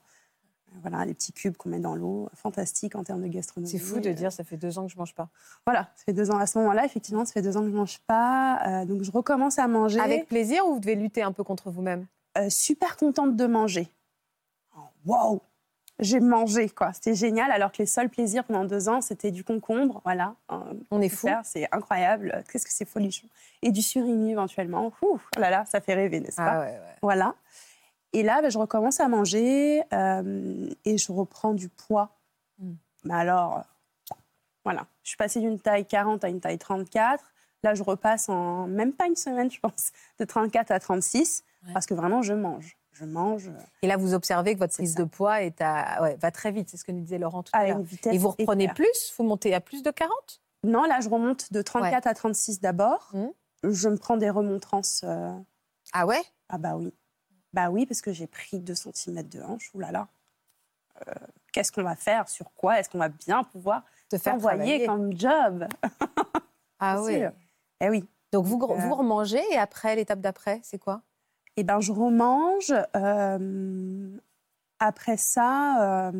[0.80, 2.28] voilà, les petits cubes qu'on met dans l'eau.
[2.34, 3.70] Fantastique en termes de gastronomie.
[3.70, 5.28] C'est fou de Euh, dire ça fait deux ans que je mange pas.
[5.66, 7.74] Voilà, ça fait deux ans à ce moment-là, effectivement, ça fait deux ans que je
[7.76, 8.60] mange pas.
[8.66, 10.00] euh, donc je recommence à manger.
[10.00, 12.06] Avec plaisir ou vous devez lutter un peu contre vous-même?
[12.38, 13.88] Euh, super contente de manger.
[15.06, 15.40] Waouh
[15.98, 16.92] J'ai mangé, quoi.
[16.92, 20.34] C'était génial, alors que les seuls plaisirs pendant deux ans, c'était du concombre, voilà.
[20.90, 21.28] On est fou.
[21.44, 22.42] C'est incroyable.
[22.50, 23.26] Qu'est-ce que c'est folichon.
[23.62, 24.86] Et du surimi, éventuellement.
[25.02, 26.44] Ouh, oh là là, ça fait rêver, n'est-ce pas?
[26.52, 26.96] Ah ouais, ouais.
[27.02, 27.34] Voilà.
[28.12, 32.10] Et là, ben, je recommence à manger euh, et je reprends du poids.
[32.58, 32.72] Mm.
[33.04, 34.14] Mais alors, euh,
[34.64, 34.86] voilà.
[35.02, 37.24] Je suis passée d'une taille 40 à une taille 34.
[37.62, 41.74] Là, je repasse en même pas une semaine, je pense, de 34 à 36, Ouais.
[41.74, 42.78] parce que vraiment, je mange.
[42.92, 43.52] Je mange euh,
[43.82, 46.02] Et là, vous observez que votre prise de poids est à...
[46.02, 46.70] ouais, va très vite.
[46.70, 47.80] C'est ce que nous disait Laurent tout à à l'heure.
[48.10, 48.74] Et vous reprenez éclair.
[48.74, 49.14] plus?
[49.18, 50.12] Vous montez à plus de 40
[50.64, 53.10] Non, là, je remonte de 34 à 36 d'abord.
[53.12, 53.26] Mm.
[53.70, 55.02] Je me prends des remontrances.
[55.04, 55.30] euh,
[55.92, 56.22] Ah ouais?
[56.48, 56.92] Ah bah oui.
[57.52, 59.70] Bah oui, parce que j'ai pris 2 cm de hanche.
[59.74, 60.08] Ouh là là.
[61.08, 61.12] Euh,
[61.52, 62.28] Qu'est-ce qu'on va faire?
[62.28, 62.78] Sur quoi?
[62.78, 65.66] Est-ce qu'on va bien pouvoir Te faire envoyer comme job?
[66.78, 67.22] Ah oui.
[67.80, 68.08] Eh oui.
[68.32, 71.02] Donc vous, gr- Euh, vous remangez et après, l'étape d'après, c'est quoi?
[71.56, 72.72] Eh ben, je remange.
[72.96, 74.16] euh,
[74.78, 76.12] après ça,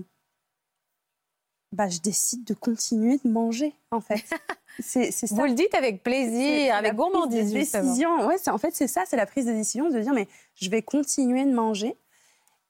[1.72, 4.24] bah, je décide de continuer de manger, en fait.
[4.80, 5.34] c'est c'est ça.
[5.36, 8.26] Vous le dites avec plaisir, avec gourmandise, décision.
[8.26, 10.82] Ouais, en fait, c'est ça, c'est la prise de décision de dire, mais je vais
[10.82, 11.96] continuer de manger.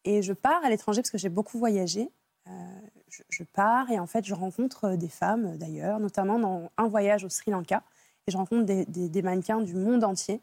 [0.04, 2.10] Et je pars à l'étranger parce que j'ai beaucoup voyagé.
[2.46, 2.50] Euh,
[3.08, 6.88] je, je pars et en fait, je rencontre euh, des femmes, d'ailleurs, notamment dans un
[6.88, 7.82] voyage au Sri Lanka.
[8.26, 10.40] Et je rencontre des, des- des mannequins du monde entier.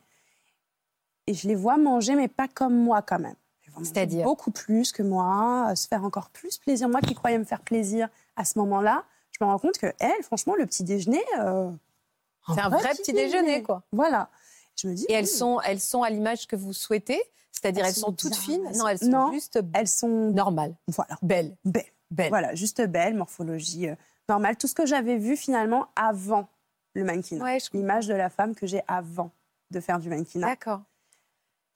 [1.25, 3.35] Et je les vois manger, mais pas comme moi quand même.
[3.83, 6.87] C'est-à-dire Beaucoup plus que moi, euh, se faire encore plus plaisir.
[6.89, 10.23] Moi qui croyais me faire plaisir à ce moment-là, je me rends compte que elle,
[10.23, 11.23] franchement, le petit déjeuner...
[11.39, 11.69] euh,
[12.53, 13.83] C'est un vrai petit déjeuner, quoi.
[13.91, 14.29] Voilà.
[14.81, 15.05] Je me dis...
[15.09, 17.21] Et elles hmm, sont, elles sont à l'image que vous souhaitez
[17.51, 18.65] C'est-à-dire, elles, Elles sont toutes fines?
[18.69, 19.31] Elles Non, elles sont non.
[19.33, 20.31] juste Elles sont...
[20.31, 21.17] normales, Voilà.
[21.21, 21.57] belles.
[21.65, 21.83] Belles.
[22.11, 22.29] belles.
[22.29, 23.95] Voilà, juste belle, morphologie euh,
[24.29, 24.55] normale.
[24.55, 26.47] Tout ce que j'avais vu finalement avant
[26.93, 27.43] le mannequinat.
[27.43, 27.57] Ouais.
[27.73, 29.31] L'image de la femme que j'ai avant
[29.71, 30.47] de faire du mannequinat.
[30.47, 30.81] D'accord.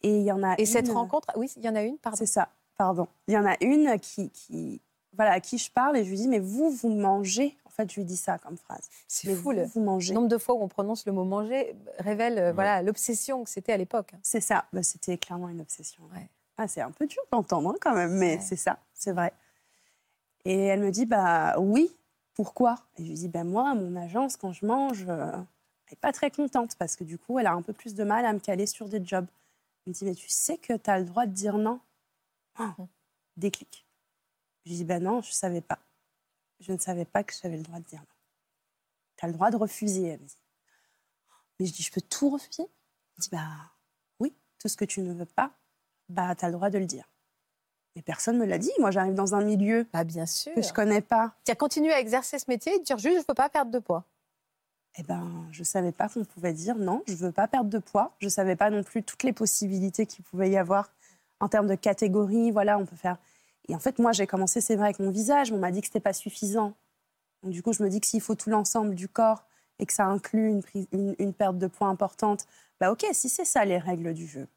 [0.03, 2.17] Et il y en a Et cette rencontre, oui, il y en a une, pardon.
[2.17, 3.07] C'est ça, pardon.
[3.27, 4.81] Il y en a une qui, qui,
[5.13, 7.57] voilà, à qui je parle et je lui dis, mais vous, vous mangez.
[7.65, 8.89] En fait, je lui dis ça comme phrase.
[9.07, 9.41] C'est fou.
[9.43, 10.13] vous, Le vous mangez.
[10.13, 13.71] nombre de fois où on prononce le mot manger révèle euh, voilà l'obsession que c'était
[13.73, 14.11] à l'époque.
[14.23, 14.65] C'est ça.
[14.73, 16.03] Bah, C'était clairement une obsession.
[16.13, 16.27] Ouais.
[16.57, 18.41] Ah, c'est un peu dur d'entendre hein, quand même, mais Ouais.
[18.41, 19.31] c'est ça, c'est vrai.
[20.45, 21.95] Et elle me dit, bah oui,
[22.33, 22.75] pourquoi?
[22.97, 25.39] Et je lui dis, bah moi, à mon agence, quand je mange, euh, elle
[25.91, 28.25] n'est pas très contente parce que du coup, elle a un peu plus de mal
[28.25, 29.27] à me caler sur des jobs.
[29.85, 31.79] Elle me dit, mais tu sais que tu as le droit de dire non
[32.59, 32.87] Oh,
[33.37, 33.85] Déclic.
[34.65, 35.79] Je lui dis, bah non, je ne savais pas.
[36.59, 38.05] Je ne savais pas que j'avais le droit de dire non.
[39.17, 40.37] Tu as le droit de refuser, elle me dit.
[41.59, 42.63] Mais je dis, je peux tout refuser?
[42.63, 43.47] Elle dit, bah
[44.19, 45.51] oui, tout ce que tu ne veux pas,
[46.09, 47.07] bah tu as le droit de le dire.
[47.95, 48.71] Mais personne ne me l'a dit.
[48.79, 50.53] Moi, j'arrive dans un milieu Bah bien sûr.
[50.53, 51.35] que je connais pas.
[51.45, 53.49] Tu as continué à exercer ce métier et de dire juste je ne veux pas
[53.49, 54.05] perdre de poids.
[54.95, 58.13] Eh ben, je savais pas qu'on pouvait dire non, je veux pas perdre de poids.
[58.19, 60.91] Je savais pas non plus toutes les possibilités qu'il pouvait y avoir
[61.39, 62.51] en termes de catégories.
[62.51, 63.17] Voilà, on peut faire.
[63.67, 65.51] Et en fait, moi, j'ai commencé, c'est vrai, avec mon visage.
[65.51, 66.73] On m'a dit que c'était pas suffisant.
[67.43, 69.45] Donc, du coup, je me dis que s'il faut tout l'ensemble du corps
[69.79, 72.45] et que ça inclut une, prise- une- une perte de poids importante,
[72.79, 74.47] bah ok, si c'est ça les règles du jeu.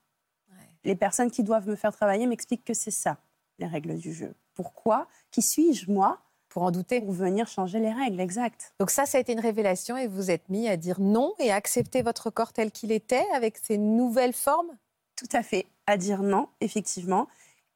[0.85, 3.19] Les personnes qui doivent me faire travailler m'expliquent que c'est ça
[3.59, 4.35] les règles du jeu.
[4.55, 5.07] Pourquoi?
[5.31, 6.21] Qui suis-je moi?
[6.51, 7.01] Pour en douter.
[7.01, 8.75] pour venir changer les règles Exact.
[8.79, 11.35] Donc ça, ça a été une révélation et vous vous êtes mis à dire non
[11.41, 14.77] et à accepter votre corps tel qu'il était avec ses nouvelles formes?
[15.17, 15.67] Tout à fait.
[15.87, 17.29] À dire non, effectivement.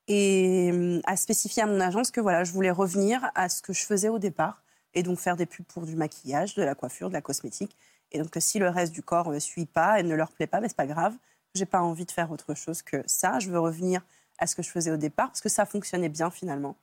[0.09, 3.73] Et hum, à spécifier à mon agence que voilà, je voulais revenir à ce que
[3.73, 4.63] je faisais au départ.
[4.95, 7.77] Et donc faire des pubs pour du maquillage, de la coiffure, de la cosmétique.
[8.11, 10.47] Et donc que si le reste du corps ne suit pas et ne leur plaît
[10.47, 11.15] pas, ben, c'est pas grave.
[11.55, 13.39] J'ai pas envie de faire autre chose que ça.
[13.39, 14.03] Je veux revenir
[14.39, 16.77] à ce que je faisais au départ parce que ça fonctionnait bien finalement.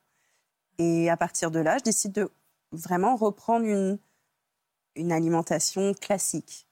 [0.78, 2.30] Et à partir de là, je décide de
[2.72, 3.98] vraiment reprendre une,
[4.96, 6.68] une alimentation classique.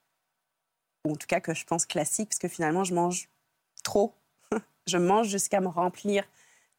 [1.05, 3.29] Ou en tout cas que je pense classique parce que finalement, je mange
[3.83, 4.13] trop.
[4.87, 6.25] je mange jusqu'à me remplir,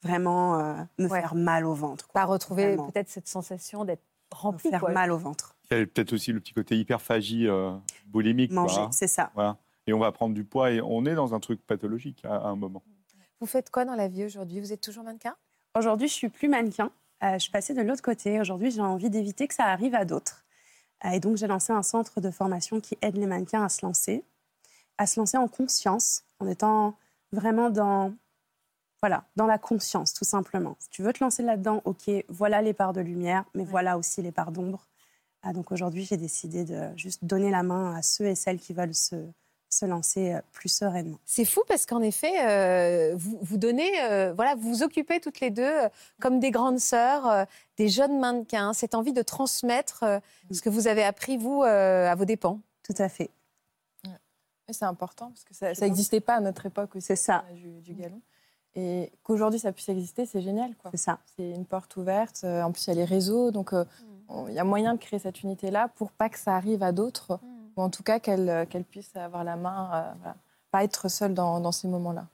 [0.05, 1.21] vraiment euh, me Ouais.
[1.21, 2.07] faire mal au ventre.
[2.09, 2.21] quoi.
[2.23, 4.03] Pas retrouver peut-être cette sensation d'être
[4.33, 4.71] Me rempli.
[4.71, 4.93] faire quoi.
[4.93, 5.57] mal au ventre.
[5.71, 7.73] Il y a peut-être aussi le petit côté hyperphagie euh,
[8.07, 8.53] boulimique.
[8.53, 8.91] Manger, hein.
[8.93, 9.31] c'est ça.
[9.35, 9.57] Voilà.
[9.87, 12.47] Et on va prendre du poids et on est dans un truc pathologique à, à
[12.49, 12.83] un moment.
[13.41, 14.61] Vous faites quoi dans la vie aujourd'hui?
[14.61, 15.35] Vous êtes toujours mannequin?
[15.77, 16.91] Aujourd'hui, je suis plus mannequin.
[17.23, 18.41] Euh, je suis passée de l'autre côté.
[18.41, 20.45] Aujourd'hui, j'ai envie d'éviter que ça arrive à d'autres.
[21.05, 23.85] Euh, et donc, j'ai lancé un centre de formation qui aide les mannequins à se
[23.85, 24.25] lancer,
[24.99, 26.97] à se lancer en conscience, en étant
[27.33, 28.15] vraiment dans,
[29.05, 30.77] voilà, dans la conscience, tout simplement.
[30.79, 34.23] Si tu veux te lancer là-dedans, ok, voilà les parts de lumière, mais voilà aussi
[34.23, 34.87] les parts d'ombre.
[35.43, 38.73] Ah, donc aujourd'hui, j'ai décidé de juste donner la main à ceux et celles qui
[38.73, 39.17] veulent se,
[39.69, 41.19] se lancer euh, plus sereinement.
[41.27, 45.41] C'est fou parce qu'en effet, euh, vous, vous donnez, euh, voilà, vous vous occupez toutes
[45.41, 47.45] les deux euh, comme des grandes sœurs, euh,
[47.77, 50.19] des jeunes mannequins, cette envie de transmettre euh,
[50.51, 52.59] ce que vous avez appris, vous, euh, à vos dépens.
[52.83, 53.29] Tout à fait.
[54.71, 57.09] C'est important parce que ça n'existait pas à notre époque aussi.
[57.09, 57.45] C'est ça.
[57.53, 58.23] Du, du galon.
[58.77, 60.75] Et qu'aujourd'hui ça puisse exister, c'est génial.
[60.77, 60.91] quoi.
[60.91, 61.19] C'est ça.
[61.37, 62.41] C'est une porte ouverte.
[62.45, 63.51] Euh, En plus, il y a les réseaux.
[63.51, 63.85] Donc, euh,
[64.29, 66.91] on- il y a moyen de créer cette unité-là pour pas que ça arrive à
[66.93, 67.39] d'autres.
[67.77, 69.91] Ou en tout cas, qu'elles euh, puissent avoir la main.
[69.95, 70.37] euh, voilà.
[70.71, 72.27] Pas être seule dans, dans ces moments-là.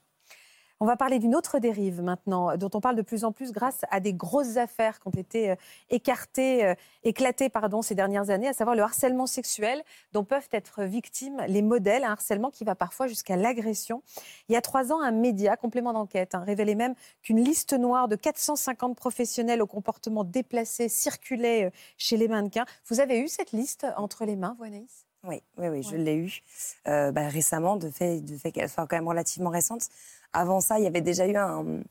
[0.82, 3.82] On va parler d'une autre dérive maintenant, dont on parle de plus en plus grâce
[3.90, 5.54] à des grosses affaires qui ont été euh,
[5.90, 6.74] écartées, euh,
[7.04, 9.82] éclatées pardon, ces dernières années, à savoir le harcèlement sexuel
[10.14, 14.02] dont peuvent être victimes les modèles, un harcèlement qui va parfois jusqu'à l'agression.
[14.48, 18.08] Il y a trois ans, un média, complément d'enquête, hein, révélait même qu'une liste noire
[18.08, 22.64] de 450 professionnels au comportement déplacé circulait euh, chez les mannequins.
[22.88, 25.98] Vous avez eu cette liste entre les mains, vous, Anaïs Oui, oui, oui, je Ouais.
[25.98, 26.40] l'ai eu
[26.88, 29.88] euh, bah, récemment, de fait, de fait qu'elle soit quand même relativement récente.
[30.32, 31.82] Avant ça, il y avait déjà eu un,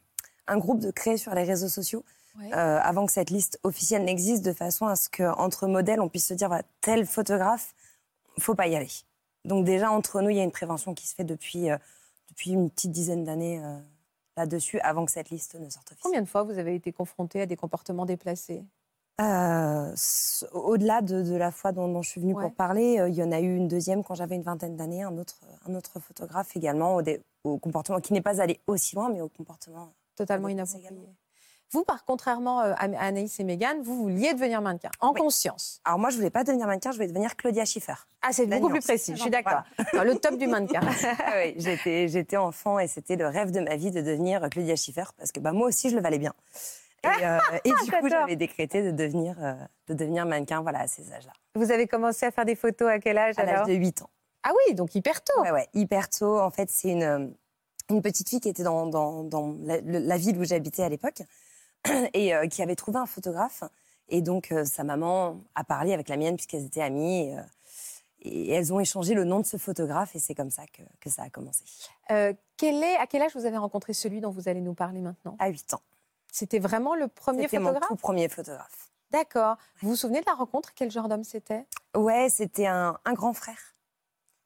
[0.48, 2.04] un groupe de créé sur les réseaux sociaux,
[2.40, 2.54] Ouais.
[2.54, 6.28] euh, avant que cette liste officielle n'existe, de façon à ce qu'entre modèles, on puisse
[6.28, 7.76] se dire, voilà, tel photographe,
[8.40, 8.88] faut pas y aller.
[9.46, 11.78] Donc déjà, entre nous, il y a une prévention qui se fait depuis, euh,
[12.30, 13.62] depuis une petite dizaine d'années
[14.38, 16.02] là-dessus, avant que cette liste ne sorte officiellement.
[16.04, 18.64] Combien de fois vous avez été confronté à des comportements déplacés?
[19.20, 19.94] Euh,
[20.54, 22.44] Au-delà de, de la fois dont, dont je suis venue Ouais.
[22.44, 25.04] pour parler, euh, il y en a eu une deuxième quand j'avais une vingtaine d'années,
[25.04, 28.96] un autre, un autre photographe également, au, dé- au comportement qui n'est pas allé aussi
[28.96, 29.92] loin, mais au comportement.
[30.16, 30.90] totalement inapproprié.
[31.72, 35.20] Vous, par contrairement euh, à Anaïs et Mégane, vous vouliez devenir mannequin, en Oui.
[35.22, 35.82] conscience.
[35.86, 37.94] Alors moi, je voulais pas devenir mannequin, je voulais devenir Claudia Schiffer.
[38.24, 39.62] Ah, c'est beaucoup plus précis, je suis d'accord.
[39.94, 40.80] Le top du mannequin.
[41.26, 41.54] Ah oui,
[42.08, 45.40] j'étais enfant et c'était le rêve de ma vie de devenir Claudia Schiffer parce que
[45.40, 46.34] bah, moi aussi, je le valais bien.
[47.04, 49.54] Et, euh, et du coup, j'avais décrété de devenir, euh,
[49.88, 53.00] de devenir mannequin voilà, à ces âges-là, Vous avez commencé à faire des photos à
[53.00, 54.10] quel âge à l'âge de 8 ans.
[54.44, 55.42] Ah oui, donc hyper tôt.
[55.42, 56.40] Ouais, ouais, hyper tôt.
[56.40, 57.28] En fait, c'est une, euh,
[57.90, 60.90] une petite fille qui était dans, dans, dans la, le- la ville où j'habitais à
[60.90, 61.22] l'époque
[62.14, 63.64] et euh, qui avait trouvé un photographe.
[64.08, 67.30] Et donc, sa maman a parlé avec la mienne puisqu'elles étaient amies.
[68.22, 70.82] Et, Et elles ont échangé le nom de ce photographe et c'est comme ça que,
[71.00, 71.64] que ça a commencé.
[72.12, 75.00] Euh, quel est, à quel âge vous avez rencontré celui dont vous allez nous parler
[75.02, 75.36] maintenant?
[75.40, 75.82] À 8 ans.
[76.32, 77.90] C'était vraiment le premier C'était mon photographe?
[77.90, 78.90] tout premier photographe.
[79.12, 79.58] D'accord.
[79.82, 80.74] Vous vous souvenez de la rencontre?
[80.76, 81.66] Quel genre d'homme c'était?
[81.96, 83.74] Ouais, c'était un, un grand frère.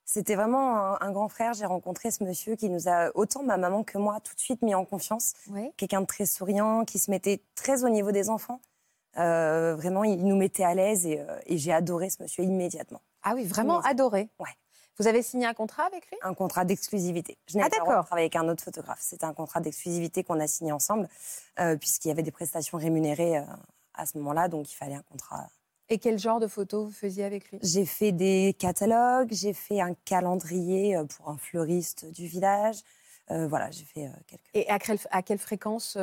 [0.06, 1.54] C'était vraiment un, un grand frère.
[1.54, 4.62] J'ai rencontré ce monsieur qui nous a, autant ma maman que moi, tout de suite
[4.62, 5.34] mis en confiance.
[5.50, 5.72] Oui.
[5.78, 8.62] Quelqu'un de très souriant, qui se mettait très au niveau des enfants.
[9.18, 13.02] Euh, vraiment, il nous mettait à l'aise et, euh, et j'ai adoré ce monsieur immédiatement.
[13.24, 14.30] Ah oui, vraiment adoré.
[14.40, 14.50] Ouais.
[15.00, 16.18] Vous avez signé un contrat avec lui?
[16.22, 17.38] Un contrat d'exclusivité.
[17.48, 18.06] Je n'avais Ah, pas le droit de d'accord.
[18.08, 19.00] travailler avec un autre photographe.
[19.02, 21.10] C'était un contrat d'exclusivité qu'on a signé ensemble,
[21.60, 23.44] euh, puisqu'il y avait des prestations rémunérées euh,
[23.96, 25.50] à ce moment-là, donc il fallait un contrat.
[25.90, 27.60] Et quel genre de photos vous faisiez avec lui?
[27.62, 32.78] J'ai fait des catalogues, j'ai fait un calendrier euh, pour un fleuriste du village.
[33.32, 34.42] Euh, voilà, j'ai fait quelques.
[34.54, 35.98] Et à quelle, à quelle fréquence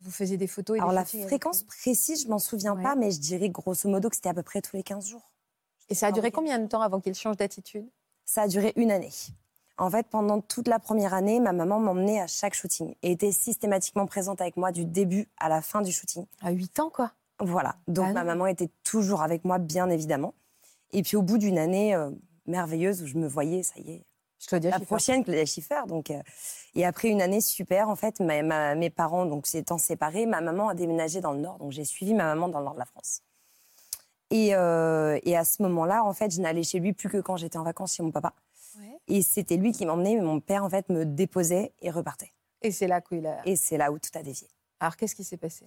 [0.00, 2.82] vous faisiez des photos et Alors des la fréquence précise, je m'en souviens Ouais.
[2.82, 5.30] pas, mais je dirais grosso modo que c'était à peu près tous les 15 jours.
[5.88, 6.34] Et ça a duré Ok.
[6.34, 7.88] combien de temps avant qu'il change d'attitude?
[8.24, 9.10] Ça a duré une année.
[9.76, 13.32] En fait, pendant toute la première année, ma maman m'emmenait à chaque shooting et était
[13.32, 16.26] systématiquement présente avec moi du début à la fin du shooting.
[16.42, 17.10] À 8 ans, quoi.
[17.40, 17.74] Voilà.
[17.88, 20.32] Donc Ah ma maman était toujours avec moi, bien évidemment.
[20.92, 22.10] Et puis au bout d'une année euh,
[22.46, 24.04] merveilleuse où je me voyais, ça y est,
[24.38, 25.80] Je la prochaine Claudia Schiffer.
[25.88, 26.22] Donc, euh,
[26.76, 30.40] et après une année super, en fait, ma- ma- mes parents donc s'étant séparés, ma
[30.40, 31.58] maman a déménagé dans le Nord.
[31.58, 33.22] Donc j'ai suivi ma maman dans le Nord de la France.
[34.34, 37.36] Et, euh, et à ce moment-là, en fait, je n'allais chez lui plus que quand
[37.36, 38.34] j'étais en vacances chez mon papa.
[38.80, 38.98] Ouais.
[39.06, 42.32] Et c'était lui qui m'emmenait, mais mon père, en fait, me déposait et repartait.
[42.60, 43.46] Et c'est là qu'il a.
[43.46, 44.48] Et c'est là où tout a dévié.
[44.80, 45.66] Alors, qu'est-ce qui s'est passé?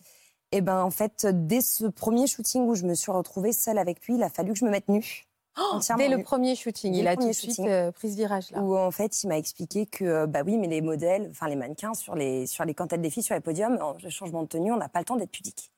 [0.51, 4.05] Et ben en fait, dès ce premier shooting où je me suis retrouvée seule avec
[4.05, 5.27] lui, il a fallu que je me mette nue.
[5.71, 8.61] entièrement Dès le premier shooting, Dès il a tout de suite euh, pris ce virage-là.
[8.61, 11.57] Où en fait, il m'a expliqué que euh, bah oui, mais les modèles, enfin les
[11.57, 14.47] mannequins sur les sur les quand elles défilent sur les podiums, en le changement de
[14.47, 15.71] tenue, on n'a pas le temps d'être pudique.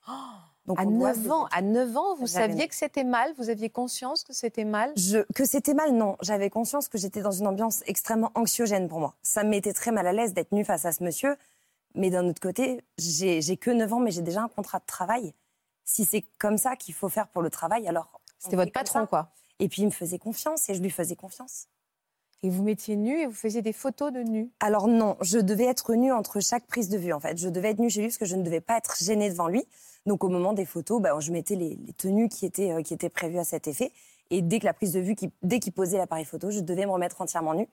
[0.70, 3.34] Donc À on doit 9 se ans, à 9 ans, vous saviez que c'était mal?
[3.40, 4.94] Vous aviez conscience que c'était mal?
[4.96, 6.16] Je, que c'était mal, non.
[6.22, 9.16] J'avais conscience que j'étais dans une ambiance extrêmement anxiogène pour moi.
[9.24, 11.36] Ça me mettait très mal à l'aise d'être nue face à ce monsieur.
[11.96, 14.86] Mais d'un autre côté, j'ai j'ai que 9 ans, mais j'ai déjà un contrat de
[14.86, 15.34] travail.
[15.86, 18.22] Si c'est comme ça qu'il faut faire pour le travail, alors.
[18.38, 19.08] C'était votre patron, ça.
[19.08, 19.32] quoi.
[19.58, 21.66] Et puis il me faisait confiance et je lui faisais confiance.
[22.44, 24.52] Et vous mettiez nu et vous faisiez des photos de nu?
[24.60, 27.38] Alors non, je devais être nue entre chaque prise de vue en fait.
[27.40, 29.48] Je devais être nue chez lui parce que je ne devais pas être gênée devant
[29.48, 29.66] lui.
[30.06, 32.93] Donc au moment des photos, bah, je mettais les, les tenues qui étaient, euh, qui
[32.93, 33.91] étaient prévues à cet effet.
[34.32, 36.86] Et dès que la prise de vue, qui, dès qu'il posait l'appareil photo, je devais
[36.86, 37.68] me remettre entièrement nue.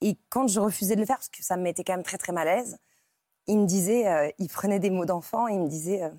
[0.00, 2.18] Et quand je refusais de le faire, parce que ça me mettait quand même très
[2.18, 2.78] très mal à l'aise,
[3.46, 6.10] il me disait, euh, il prenait des mots d'enfant et il me disait, euh,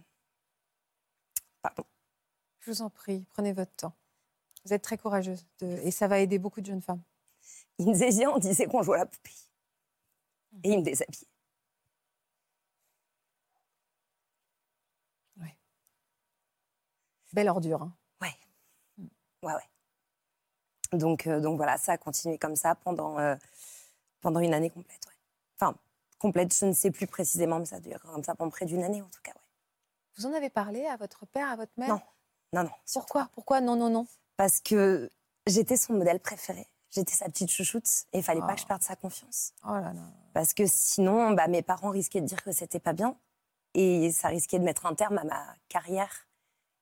[1.61, 1.83] pardon,
[2.59, 3.93] Je vous en prie, prenez votre temps.
[4.65, 7.01] Vous êtes très courageuse de- et ça va aider beaucoup de jeunes femmes.
[7.77, 9.31] il me disait, on disait qu'on jouait à la poupée.
[10.63, 11.27] Et il me déshabillait.
[17.33, 17.81] Belle ordure.
[17.83, 17.93] hein.
[18.21, 20.97] Ouais, ouais.
[20.97, 23.35] Donc, euh, donc voilà, ça a continué comme ça pendant, euh,
[24.21, 25.05] pendant une année complète.
[25.07, 25.13] ouais.
[25.59, 25.75] Enfin,
[26.19, 28.83] complète, je ne sais plus précisément, mais ça a duré comme ça pendant près d'une
[28.83, 29.31] année en tout cas.
[29.31, 29.41] Ouais.
[30.17, 31.89] Vous en avez parlé à votre père, à votre mère?
[31.89, 32.01] Non.
[32.53, 32.71] Non, non.
[32.93, 33.59] Pourquoi Pourquoi?
[33.61, 34.07] Non, non, non
[34.37, 35.09] Parce que
[35.47, 36.67] j'étais son modèle préféré.
[36.91, 38.47] J'étais sa petite chouchoute et il fallait Oh.
[38.47, 39.51] pas que je perde sa confiance.
[39.65, 40.01] Oh là là.
[40.33, 43.17] Parce que sinon, bah, mes parents risquaient de dire que c'était pas bien
[43.73, 46.27] et ça risquait de mettre un terme à ma carrière.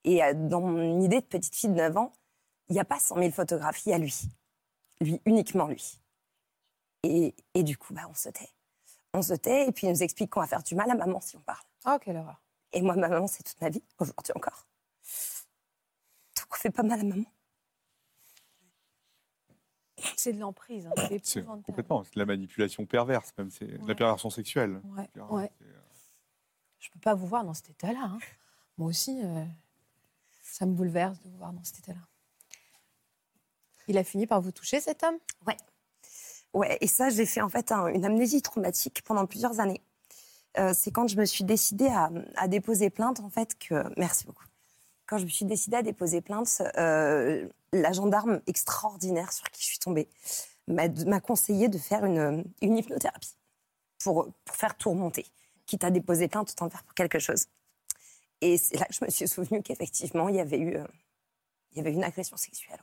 [0.04, 2.14] Et euh, dans mon idée de petite fille de 9 ans,
[2.70, 4.16] il n'y a pas 100 000 photographies, il y a lui.
[5.02, 6.00] Lui, uniquement lui.
[7.04, 8.50] Et, et du coup, bah, on se tait.
[9.14, 11.20] On se tait et puis il nous explique qu'on va faire du mal à maman
[11.22, 11.64] si on parle.
[11.86, 12.42] Oh, quelle horreur.
[12.74, 14.66] Et moi, ma maman, c'est toute ma vie, aujourd'hui encore.
[16.38, 17.26] Donc on fait pas mal à maman.
[20.16, 20.88] C'est de l'emprise.
[20.88, 20.92] hein,
[21.24, 23.88] c'est complètement, c'est de la manipulation perverse, même, c'est de Ouais.
[23.88, 24.82] la perversion sexuelle.
[24.86, 25.52] Ouais, ouais.
[25.62, 25.80] euh,
[26.80, 28.00] Je peux pas vous voir dans cet état-là.
[28.04, 28.20] hein.
[28.78, 29.46] Moi aussi, euh,
[30.52, 32.02] ça me bouleverse de vous voir dans cet état-là.
[33.88, 35.18] Il a fini par vous toucher, cet homme?
[36.54, 39.82] Ouais, et ça, j'ai fait en fait un- une amnésie traumatique pendant plusieurs années.
[40.58, 41.88] Euh, c'est quand je me suis décidée
[42.36, 43.84] à, déposer plainte, en fait, que.
[43.98, 44.44] Merci beaucoup.
[45.06, 49.68] Quand je me suis décidée à déposer plainte, euh, la gendarme extraordinaire sur qui je
[49.68, 50.10] suis tombée
[50.68, 53.36] m'a m'a conseillé de faire une, une hypnothérapie
[54.04, 55.26] pour, pour faire tout remonter.
[55.66, 57.46] Quitte à déposer plainte, autant le faire pour quelque chose.
[58.42, 60.86] Et c'est là que je me suis souvenue qu'effectivement, il y avait eu, euh,
[61.72, 62.82] il y avait une agression sexuelle.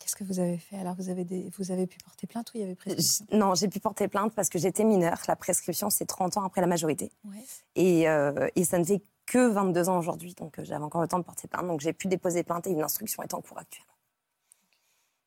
[0.00, 0.78] Qu'est-ce que vous avez fait?
[0.78, 1.50] Alors, vous avez, des...
[1.58, 3.26] vous avez pu porter plainte ou il y avait prescription?
[3.32, 5.20] Non, j'ai pu porter plainte parce que j'étais mineure.
[5.28, 7.12] La prescription, c'est 30 ans après la majorité.
[7.24, 7.44] Ouais.
[7.74, 10.34] Et, euh, et ça ne fait que 22 ans aujourd'hui.
[10.34, 11.66] Donc, euh, j'avais encore le temps de porter plainte.
[11.66, 13.92] Donc, j'ai pu déposer plainte et une instruction est en cours actuellement.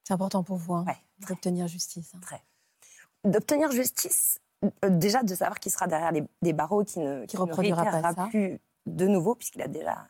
[0.03, 2.13] C'est important pour vous hein, Ouais, d'obtenir justice.
[2.15, 2.19] hein.
[2.21, 2.41] Très.
[3.23, 4.39] D'obtenir justice,
[4.89, 8.13] déjà de savoir qu'il sera derrière les, des barreaux, qui ne, Qui reproduira pas réitérera
[8.15, 8.27] ça.
[8.29, 10.07] plus de nouveau, puisqu'il a déjà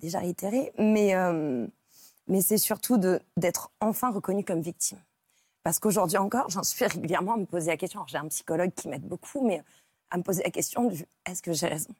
[0.00, 1.66] déjà réitéré, mais, euh,
[2.26, 2.98] mais c'est surtout
[3.36, 4.98] d'être enfin reconnue comme victime.
[5.62, 8.04] Parce qu'aujourd'hui encore, j'en suis régulièrement à me poser la question.
[8.06, 9.62] J'ai un psychologue qui m'aide beaucoup, mais
[10.10, 11.94] à me poser la question du est-ce que j'ai raison?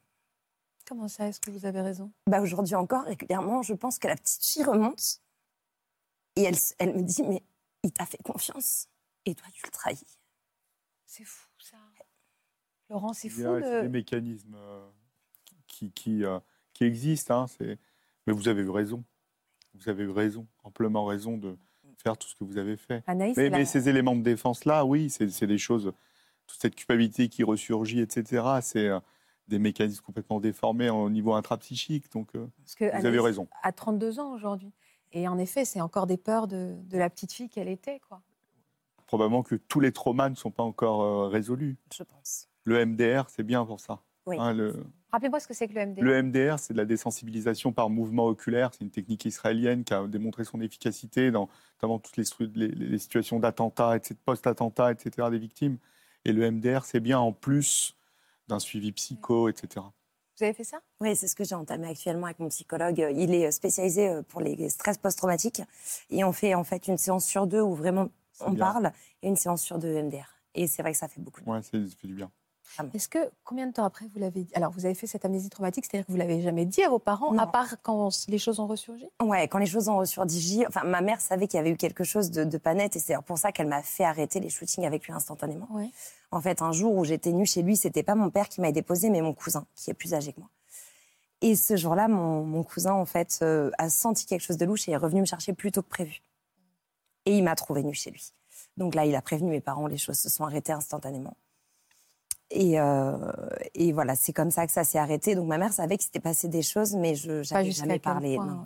[0.87, 2.13] Comment ça Est-ce que vous avez raison?
[2.29, 5.21] Bah, Aujourd'hui encore, régulièrement, je pense que la petite fille remonte
[6.37, 7.43] et elle, elle me dit Mais
[7.83, 8.89] il t'a fait confiance
[9.25, 10.19] et toi, tu le trahis.
[11.07, 11.49] C'est fou.
[12.91, 13.41] Laurent, c'est Il fou.
[13.43, 14.87] y a le- des mécanismes euh,
[15.67, 16.39] qui, qui, euh,
[16.73, 17.43] qui existent.
[17.45, 17.47] hein,
[18.27, 19.05] Mais vous avez eu raison.
[19.75, 21.57] Vous avez eu raison, amplement raison de
[22.03, 23.03] faire tout ce que vous avez fait.
[23.07, 25.93] Anaïs, Mais, c'est la- mais ces éléments de défense-là, oui, c'est c'est des choses,
[26.47, 29.01] toute cette culpabilité qui ressurgit, etc., c'est euh,
[29.49, 32.11] des mécanismes complètement déformés au niveau intrapsychique.
[32.13, 33.49] Donc, parce que vous avez Anaïs raison.
[33.63, 34.73] a 32 ans aujourd'hui.
[35.13, 38.01] Et en effet, c'est encore des peurs de, de la petite fille qu'elle était.
[38.01, 38.23] Quoi.
[39.07, 41.77] Probablement que tous les traumas ne sont pas encore résolus.
[41.95, 42.49] Je pense.
[42.67, 44.01] Le MDR, c'est bien pour ça.
[44.27, 44.37] Oui.
[44.39, 46.01] Hein, le, Rappelez-moi ce que c'est que le MD.
[46.03, 48.71] Le MDR, c'est de la désensibilisation par mouvement oculaire.
[48.75, 52.99] C'est une technique israélienne qui a démontré son efficacité dans notamment toutes les, les- les
[52.99, 55.79] situations d'attentat, etc., post-attentat, etc., des victimes.
[56.25, 57.97] Et le MDR, c'est bien en plus
[58.49, 59.87] d'un suivi psycho, etc.
[60.37, 60.81] Vous avez fait ça?
[61.01, 62.99] Oui, c'est ce que j'ai entamé actuellement avec mon psychologue.
[63.17, 65.63] Il est spécialisé euh, pour les stress post-traumatiques.
[66.11, 68.11] Et on fait en fait une séance sur deux où vraiment
[68.41, 68.65] on bien.
[68.67, 68.93] parle
[69.23, 70.29] et une séance sur deux MDR.
[70.55, 72.31] Et c'est vrai que ça fait beaucoup c'est- ça fait du bien.
[72.95, 74.53] Est-ce que combien de temps après vous l'avez dit?
[74.55, 76.99] Alors, vous avez fait cette amnésie traumatique, c'est-à-dire que vous l'avez jamais dit à vos
[76.99, 77.43] parents, Non.
[77.43, 79.09] à part quand les choses ont ressurgi?
[79.23, 82.05] Ouais, quand les choses ont ressurgi, enfin, ma mère savait qu'il y avait eu quelque
[82.05, 84.85] chose de, de pas net et c'est pour ça qu'elle m'a fait arrêter les shootings
[84.87, 85.69] avec lui instantanément.
[85.71, 85.91] Ouais.
[86.31, 88.73] En fait, un jour où j'étais nue chez lui, c'était pas mon père qui m'avait
[88.73, 90.49] déposé, mais mon cousin, qui est plus âgé que moi.
[91.43, 94.89] Et ce jour-là, mon, mon cousin, en fait, euh, a senti quelque chose de louche
[94.89, 96.23] et est revenu me chercher plus tôt que prévu.
[97.27, 98.33] Et il m'a trouvé nue chez lui.
[98.77, 101.35] Donc là, il a prévenu mes parents, les choses se sont arrêtées instantanément.
[102.51, 103.33] Et, euh,
[103.75, 105.35] et voilà, c'est comme ça que ça s'est arrêté.
[105.35, 108.37] Donc ma mère savait qu'il s'était passé des choses, mais je n'avais jamais parlé.
[108.37, 108.59] point, non, ouais.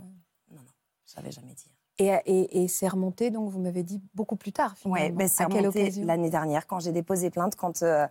[0.50, 0.62] non, non,
[1.06, 1.70] j'avais jamais dit.
[1.98, 4.76] Et, et, et c'est remonté, donc vous m'avez dit beaucoup plus tard.
[4.76, 5.06] Finalement.
[5.06, 8.06] Ouais, ben, c'est remonté l'année dernière quand j'ai déposé plainte, quand, euh,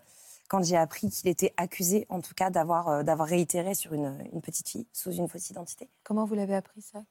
[0.47, 4.15] quand j'ai appris qu'il était accusé, en tout cas, d'avoir euh, d'avoir réitéré sur une,
[4.31, 5.89] une petite fille sous une fausse identité.
[6.03, 7.03] Comment vous l'avez appris ça?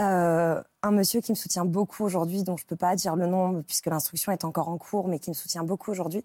[0.00, 3.28] Euh, un monsieur qui me soutient beaucoup aujourd'hui, dont je ne peux pas dire le
[3.28, 6.24] nom puisque l'instruction est encore en cours, mais qui me soutient beaucoup aujourd'hui,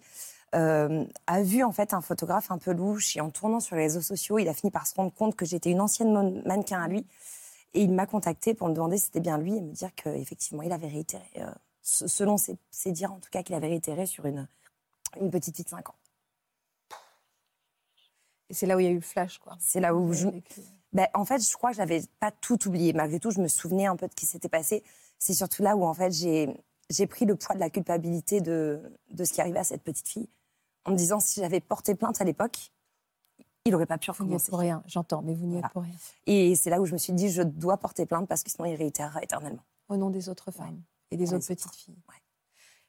[0.56, 3.84] euh, a vu en fait un photographe un peu louche et en tournant sur les
[3.84, 6.82] réseaux sociaux, il a fini par se rendre compte que j'étais une ancienne man- mannequin
[6.82, 7.06] à lui.
[7.74, 10.64] Et il m'a contacté pour me demander si c'était bien lui et me dire qu'effectivement,
[10.64, 11.52] il avait réitéré, euh,
[11.84, 14.48] se- selon ses, ses dires en tout cas, qu'il avait réitéré sur une,
[15.20, 15.96] une petite fille de 5 ans.
[18.50, 19.56] Et c'est là où il y a eu le flash, quoi.
[19.60, 20.62] C'est là où Vous je, vécu.
[20.94, 22.94] Ben, en fait, je crois que j'avais pas tout oublié.
[22.94, 24.84] Malgré tout, je me souvenais un peu de ce qui s'était passé.
[25.20, 26.50] C'est surtout là où, en fait, j'ai
[26.90, 28.82] j'ai pris le poids de la culpabilité de,
[29.12, 30.28] de ce qui arrivait à cette petite fille.
[30.90, 32.72] En me disant, si j'avais porté plainte à l'époque,
[33.66, 34.50] il n'aurait pas pu Vous n'y êtes recommencer.
[34.50, 35.68] pour rien, j'entends, mais vous n'y Voilà.
[35.68, 35.94] êtes pour rien.
[36.26, 38.66] Et c'est là où je me suis dit, je dois porter plainte parce que sinon,
[38.66, 39.64] il réitérera éternellement.
[39.90, 40.82] Au nom des autres femmes
[41.12, 41.96] et des autres petites filles.
[42.08, 42.16] Ouais.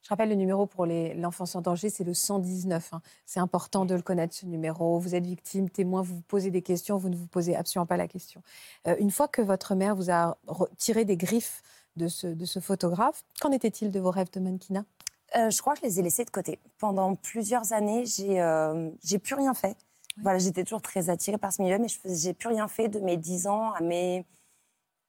[0.03, 2.95] Je rappelle le numéro pour l'enfance en danger, c'est le 119.
[2.95, 3.03] hein.
[3.27, 4.99] C'est important de le connaître, ce numéro.
[4.99, 7.99] Vous êtes victime, témoin, vous vous posez des questions, vous ne vous posez absolument pas
[7.99, 8.43] la question.
[8.87, 11.63] Euh, une fois que votre mère vous a re- tiré des griffes
[11.97, 14.85] de ce, de ce photographe, qu'en était-il de vos rêves de mannequinat?
[15.37, 16.59] Euh, je crois que je les ai laissés de côté.
[16.79, 18.91] Pendant plusieurs années, j'ai euh,
[19.23, 19.77] plus rien fait.
[20.23, 22.99] Voilà, j'étais toujours très attirée par ce milieu, mais je j'ai plus rien fait de
[23.01, 24.27] mes 10 ans à mes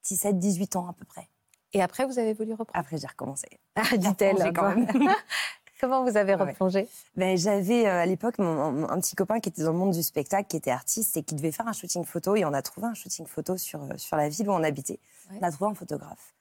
[0.04, 1.28] 17, 18 ans à peu près.
[1.72, 2.70] Et après, vous avez voulu reprendre?
[2.74, 3.48] Après, j'ai recommencé.
[3.74, 4.52] Ah, dit-elle.
[4.52, 4.86] quand même.
[5.80, 6.50] Comment vous avez Ouais.
[6.50, 6.88] replongé?
[7.16, 10.46] Ben, J'avais euh, à l'époque un petit copain qui était dans le monde du spectacle,
[10.48, 12.36] qui était artiste et qui devait faire un shooting photo.
[12.36, 15.00] Et on a trouvé un shooting photo sur, euh, sur la ville où on habitait.
[15.30, 15.38] Ouais.
[15.40, 16.34] On a trouvé un photographe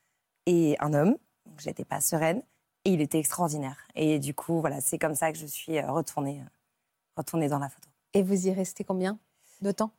[0.46, 1.18] et un homme.
[1.48, 2.44] Donc j'étais pas sereine.
[2.86, 3.78] Et il était extraordinaire.
[3.96, 6.50] Et du coup, voilà, c'est comme ça que je suis euh, retournée, euh,
[7.16, 7.88] retournée dans la photo.
[8.14, 9.20] Et vous y restez combien
[9.62, 9.92] de temps?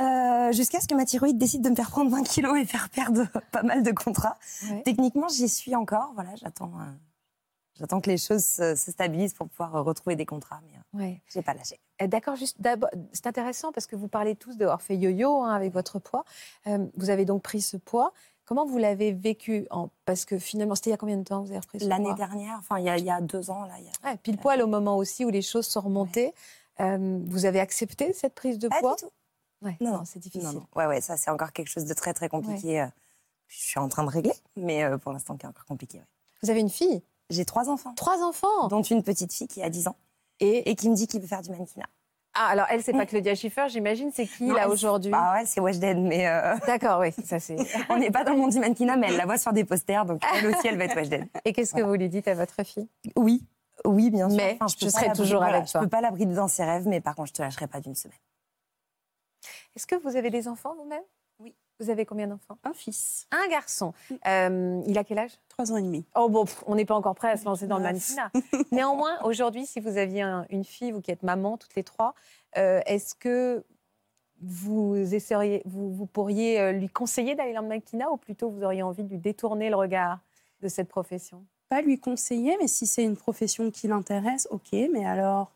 [0.00, 2.88] Euh, Jusqu'à ce que ma thyroïde décide de me faire prendre 20 kilos et faire
[2.90, 4.38] perdre pas mal de contrats.
[4.70, 4.82] Ouais.
[4.84, 6.12] Techniquement, j'y suis encore.
[6.14, 6.70] Voilà, j'attends.
[6.80, 6.84] euh,
[7.74, 11.20] J'attends que les choses se, se stabilisent pour pouvoir retrouver des contrats, mais Ouais.
[11.32, 11.78] j'ai pas lâché.
[12.00, 15.72] D'accord, juste d'abord, c'est intéressant parce que vous parlez tous d'avoir fait yo-yo hein, avec
[15.72, 16.24] votre poids.
[16.66, 18.12] Euh, vous avez donc pris ce poids.
[18.48, 19.90] Comment vous l'avez vécu en...
[20.06, 22.56] Parce que finalement, c'était il y a combien de temps vous avez repris L'année dernière,
[22.58, 24.10] enfin il y, a- il y a deux ans, là, il y a...
[24.10, 26.32] Ouais, Pile poil au moment aussi où les choses sont remontées.
[26.80, 29.10] Euh, vous avez accepté cette prise de Pas poids du tout.
[29.60, 30.04] Ouais, Non, non, non.
[30.06, 30.48] c'est difficile.
[30.48, 30.66] Non, non.
[30.76, 32.80] Ouais, ouais, ça c'est encore quelque chose de très très compliqué.
[32.80, 32.86] euh,
[33.48, 36.00] Je suis en train de régler, mais euh, pour l'instant, qui est encore compliqué.
[36.42, 38.68] Vous avez une fille, J'ai trois enfants, trois enfants?
[38.68, 39.96] dont une petite fille qui a 10 ans
[40.40, 40.70] Et?
[40.70, 41.88] Et qui me dit qu'il veut faire du mannequinat.
[42.40, 44.10] Ah, alors elle, c'est pas Claudia Schiffer, j'imagine.
[44.12, 47.56] C'est qui Non, là aujourd'hui Ah ouais, c'est Weshden, mais euh, D'accord, oui, ça c'est.
[47.88, 50.04] on n'est pas dans le monde du mannequinat, mais elle la voit sur des posters,
[50.04, 51.28] donc elle aussi, elle va être Weshden.
[51.44, 52.88] Et qu'est-ce que vous lui dites à votre fille?
[53.16, 53.44] Oui,
[53.84, 54.36] oui, bien sûr.
[54.36, 55.80] Mais je pas serai toujours avec Je toi.
[55.80, 58.18] peux pas l'abrider dans ses rêves, mais par contre, je te lâcherai pas d'une semaine.
[59.76, 61.02] Est-ce que vous avez des enfants vous-même?
[61.80, 62.58] Vous avez combien d'enfants?
[62.64, 63.92] Un fils, Un garçon.
[64.26, 65.32] Euh, il a quel âge?
[65.48, 66.04] Trois ans et demi.
[66.16, 68.16] Oh bon, pff, on n'est pas encore prêt à se lancer dans le Neuf.
[68.16, 68.64] mannequinat.
[68.72, 72.14] Néanmoins, aujourd'hui, si vous aviez un- une fille, vous qui êtes maman, toutes les trois,
[72.56, 73.64] euh, est-ce que
[74.40, 78.62] vous, essayeriez, vous, vous pourriez euh, lui conseiller d'aller dans le mannequinat ou plutôt vous
[78.62, 80.18] auriez envie de lui détourner le regard
[80.60, 81.44] de cette profession?
[81.68, 85.52] Pas lui conseiller, mais si c'est une profession qui l'intéresse, ok, mais alors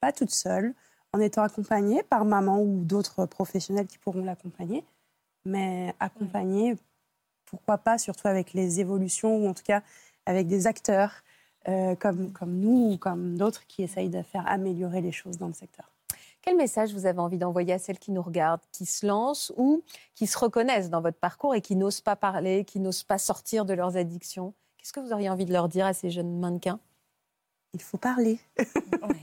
[0.00, 0.74] pas toute seule,
[1.12, 4.84] en étant accompagnée par maman ou d'autres professionnels qui pourront l'accompagner,
[5.46, 6.76] mais accompagner,
[7.46, 9.82] pourquoi pas, surtout avec les évolutions ou en tout cas
[10.26, 11.22] avec des acteurs
[11.68, 15.46] euh, comme, comme nous ou comme d'autres qui essayent de faire améliorer les choses dans
[15.46, 15.90] le secteur.
[16.42, 19.82] Quel message vous avez envie d'envoyer à celles qui nous regardent, qui se lancent ou
[20.14, 23.64] qui se reconnaissent dans votre parcours et qui n'osent pas parler, qui n'osent pas sortir
[23.64, 24.54] de leurs addictions?
[24.78, 26.78] Qu'est-ce que vous auriez envie de leur dire à ces jeunes mannequins?
[27.74, 28.38] Il faut parler.
[29.02, 29.20] Ouais,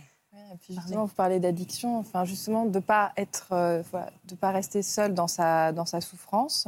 [0.54, 3.82] et puis justement, vous parlez d'addiction, enfin justement de pas être, euh,
[4.26, 6.68] de pas rester seul dans sa dans sa souffrance.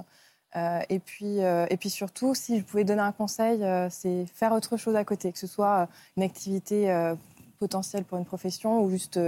[0.55, 4.53] Euh, et puis euh, et puis surtout, si je pouvais donner un conseil, c'est faire
[4.53, 7.13] autre chose à côté, que ce soit une activité
[7.59, 9.19] potentielle pour une profession ou juste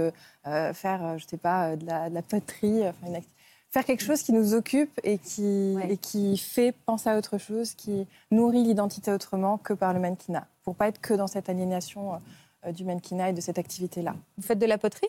[0.44, 3.22] faire, je sais pas, de la, de la poterie, enfin, une
[3.70, 5.92] faire quelque chose qui nous occupe et qui Ouais.
[5.92, 10.46] et qui fait penser à autre chose, qui nourrit l'identité autrement que par le mannequinat,
[10.64, 12.20] pour pas être que dans cette aliénation.
[12.66, 14.14] Euh, du mannequinat et de cette activité-là.
[14.36, 15.08] Vous faites de la poterie?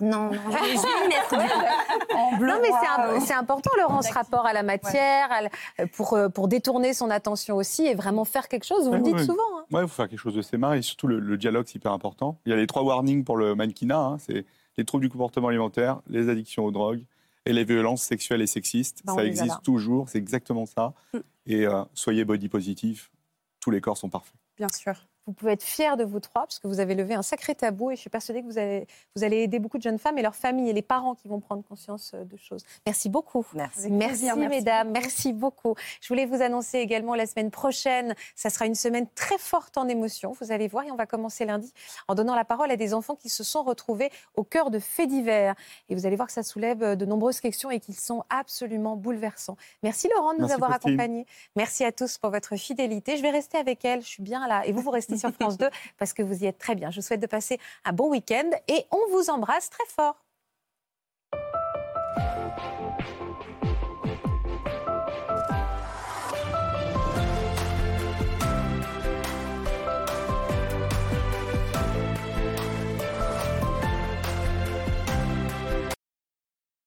[0.00, 0.38] Non, non.
[2.14, 2.46] En bleu.
[2.48, 6.48] Non, mais c'est important, Laurent, ce rapport à la matière, à la- pour, euh, pour
[6.48, 8.84] détourner son attention aussi et vraiment faire quelque chose.
[8.84, 9.24] Vous Ouais, le dites ouais.
[9.24, 9.42] souvent.
[9.58, 9.64] hein.
[9.72, 11.76] Ouais, il faut faire quelque chose de ses mains et surtout le, le dialogue, c'est
[11.76, 12.38] hyper important.
[12.46, 14.44] Il y a les trois warnings pour le mannequinat hein, c'est
[14.76, 17.02] les troubles du comportement alimentaire, les addictions aux drogues
[17.46, 19.02] et les violences sexuelles et sexistes.
[19.08, 20.92] On ça existe toujours, c'est exactement ça.
[21.14, 21.18] Mm.
[21.46, 23.10] Et euh, soyez body positif,
[23.60, 24.34] tous les corps sont parfaits.
[24.58, 24.92] Bien sûr.
[25.26, 27.90] Vous pouvez être fiers de vous trois, parce que vous avez levé un sacré tabou
[27.90, 30.22] et je suis persuadée que vous allez, vous allez aider beaucoup de jeunes femmes et
[30.22, 32.64] leurs familles et les parents qui vont prendre conscience euh, de choses.
[32.86, 33.44] Merci beaucoup.
[33.52, 33.90] Merci.
[33.90, 35.00] Mesdames, beaucoup.
[35.00, 35.74] merci beaucoup.
[36.00, 39.88] Je voulais vous annoncer également la semaine prochaine, ça sera une semaine très forte en
[39.88, 41.72] émotions, vous allez voir, et on va commencer lundi
[42.06, 45.08] en donnant la parole à des enfants qui se sont retrouvés au cœur de faits
[45.08, 45.56] divers.
[45.88, 48.94] Et vous allez voir que ça soulève euh, de nombreuses questions et qu'ils sont absolument
[48.94, 49.56] bouleversants.
[49.82, 51.26] Merci Laurent de nous Merci, avoir accompagnés.
[51.56, 53.16] Merci à tous pour votre fidélité.
[53.16, 54.64] Je vais rester avec elle, je suis bien là.
[54.66, 56.90] Et vous, vous restez sur France 2 parce que vous y êtes très bien.
[56.90, 60.25] Je vous souhaite de passer un bon week-end et on vous embrasse très fort.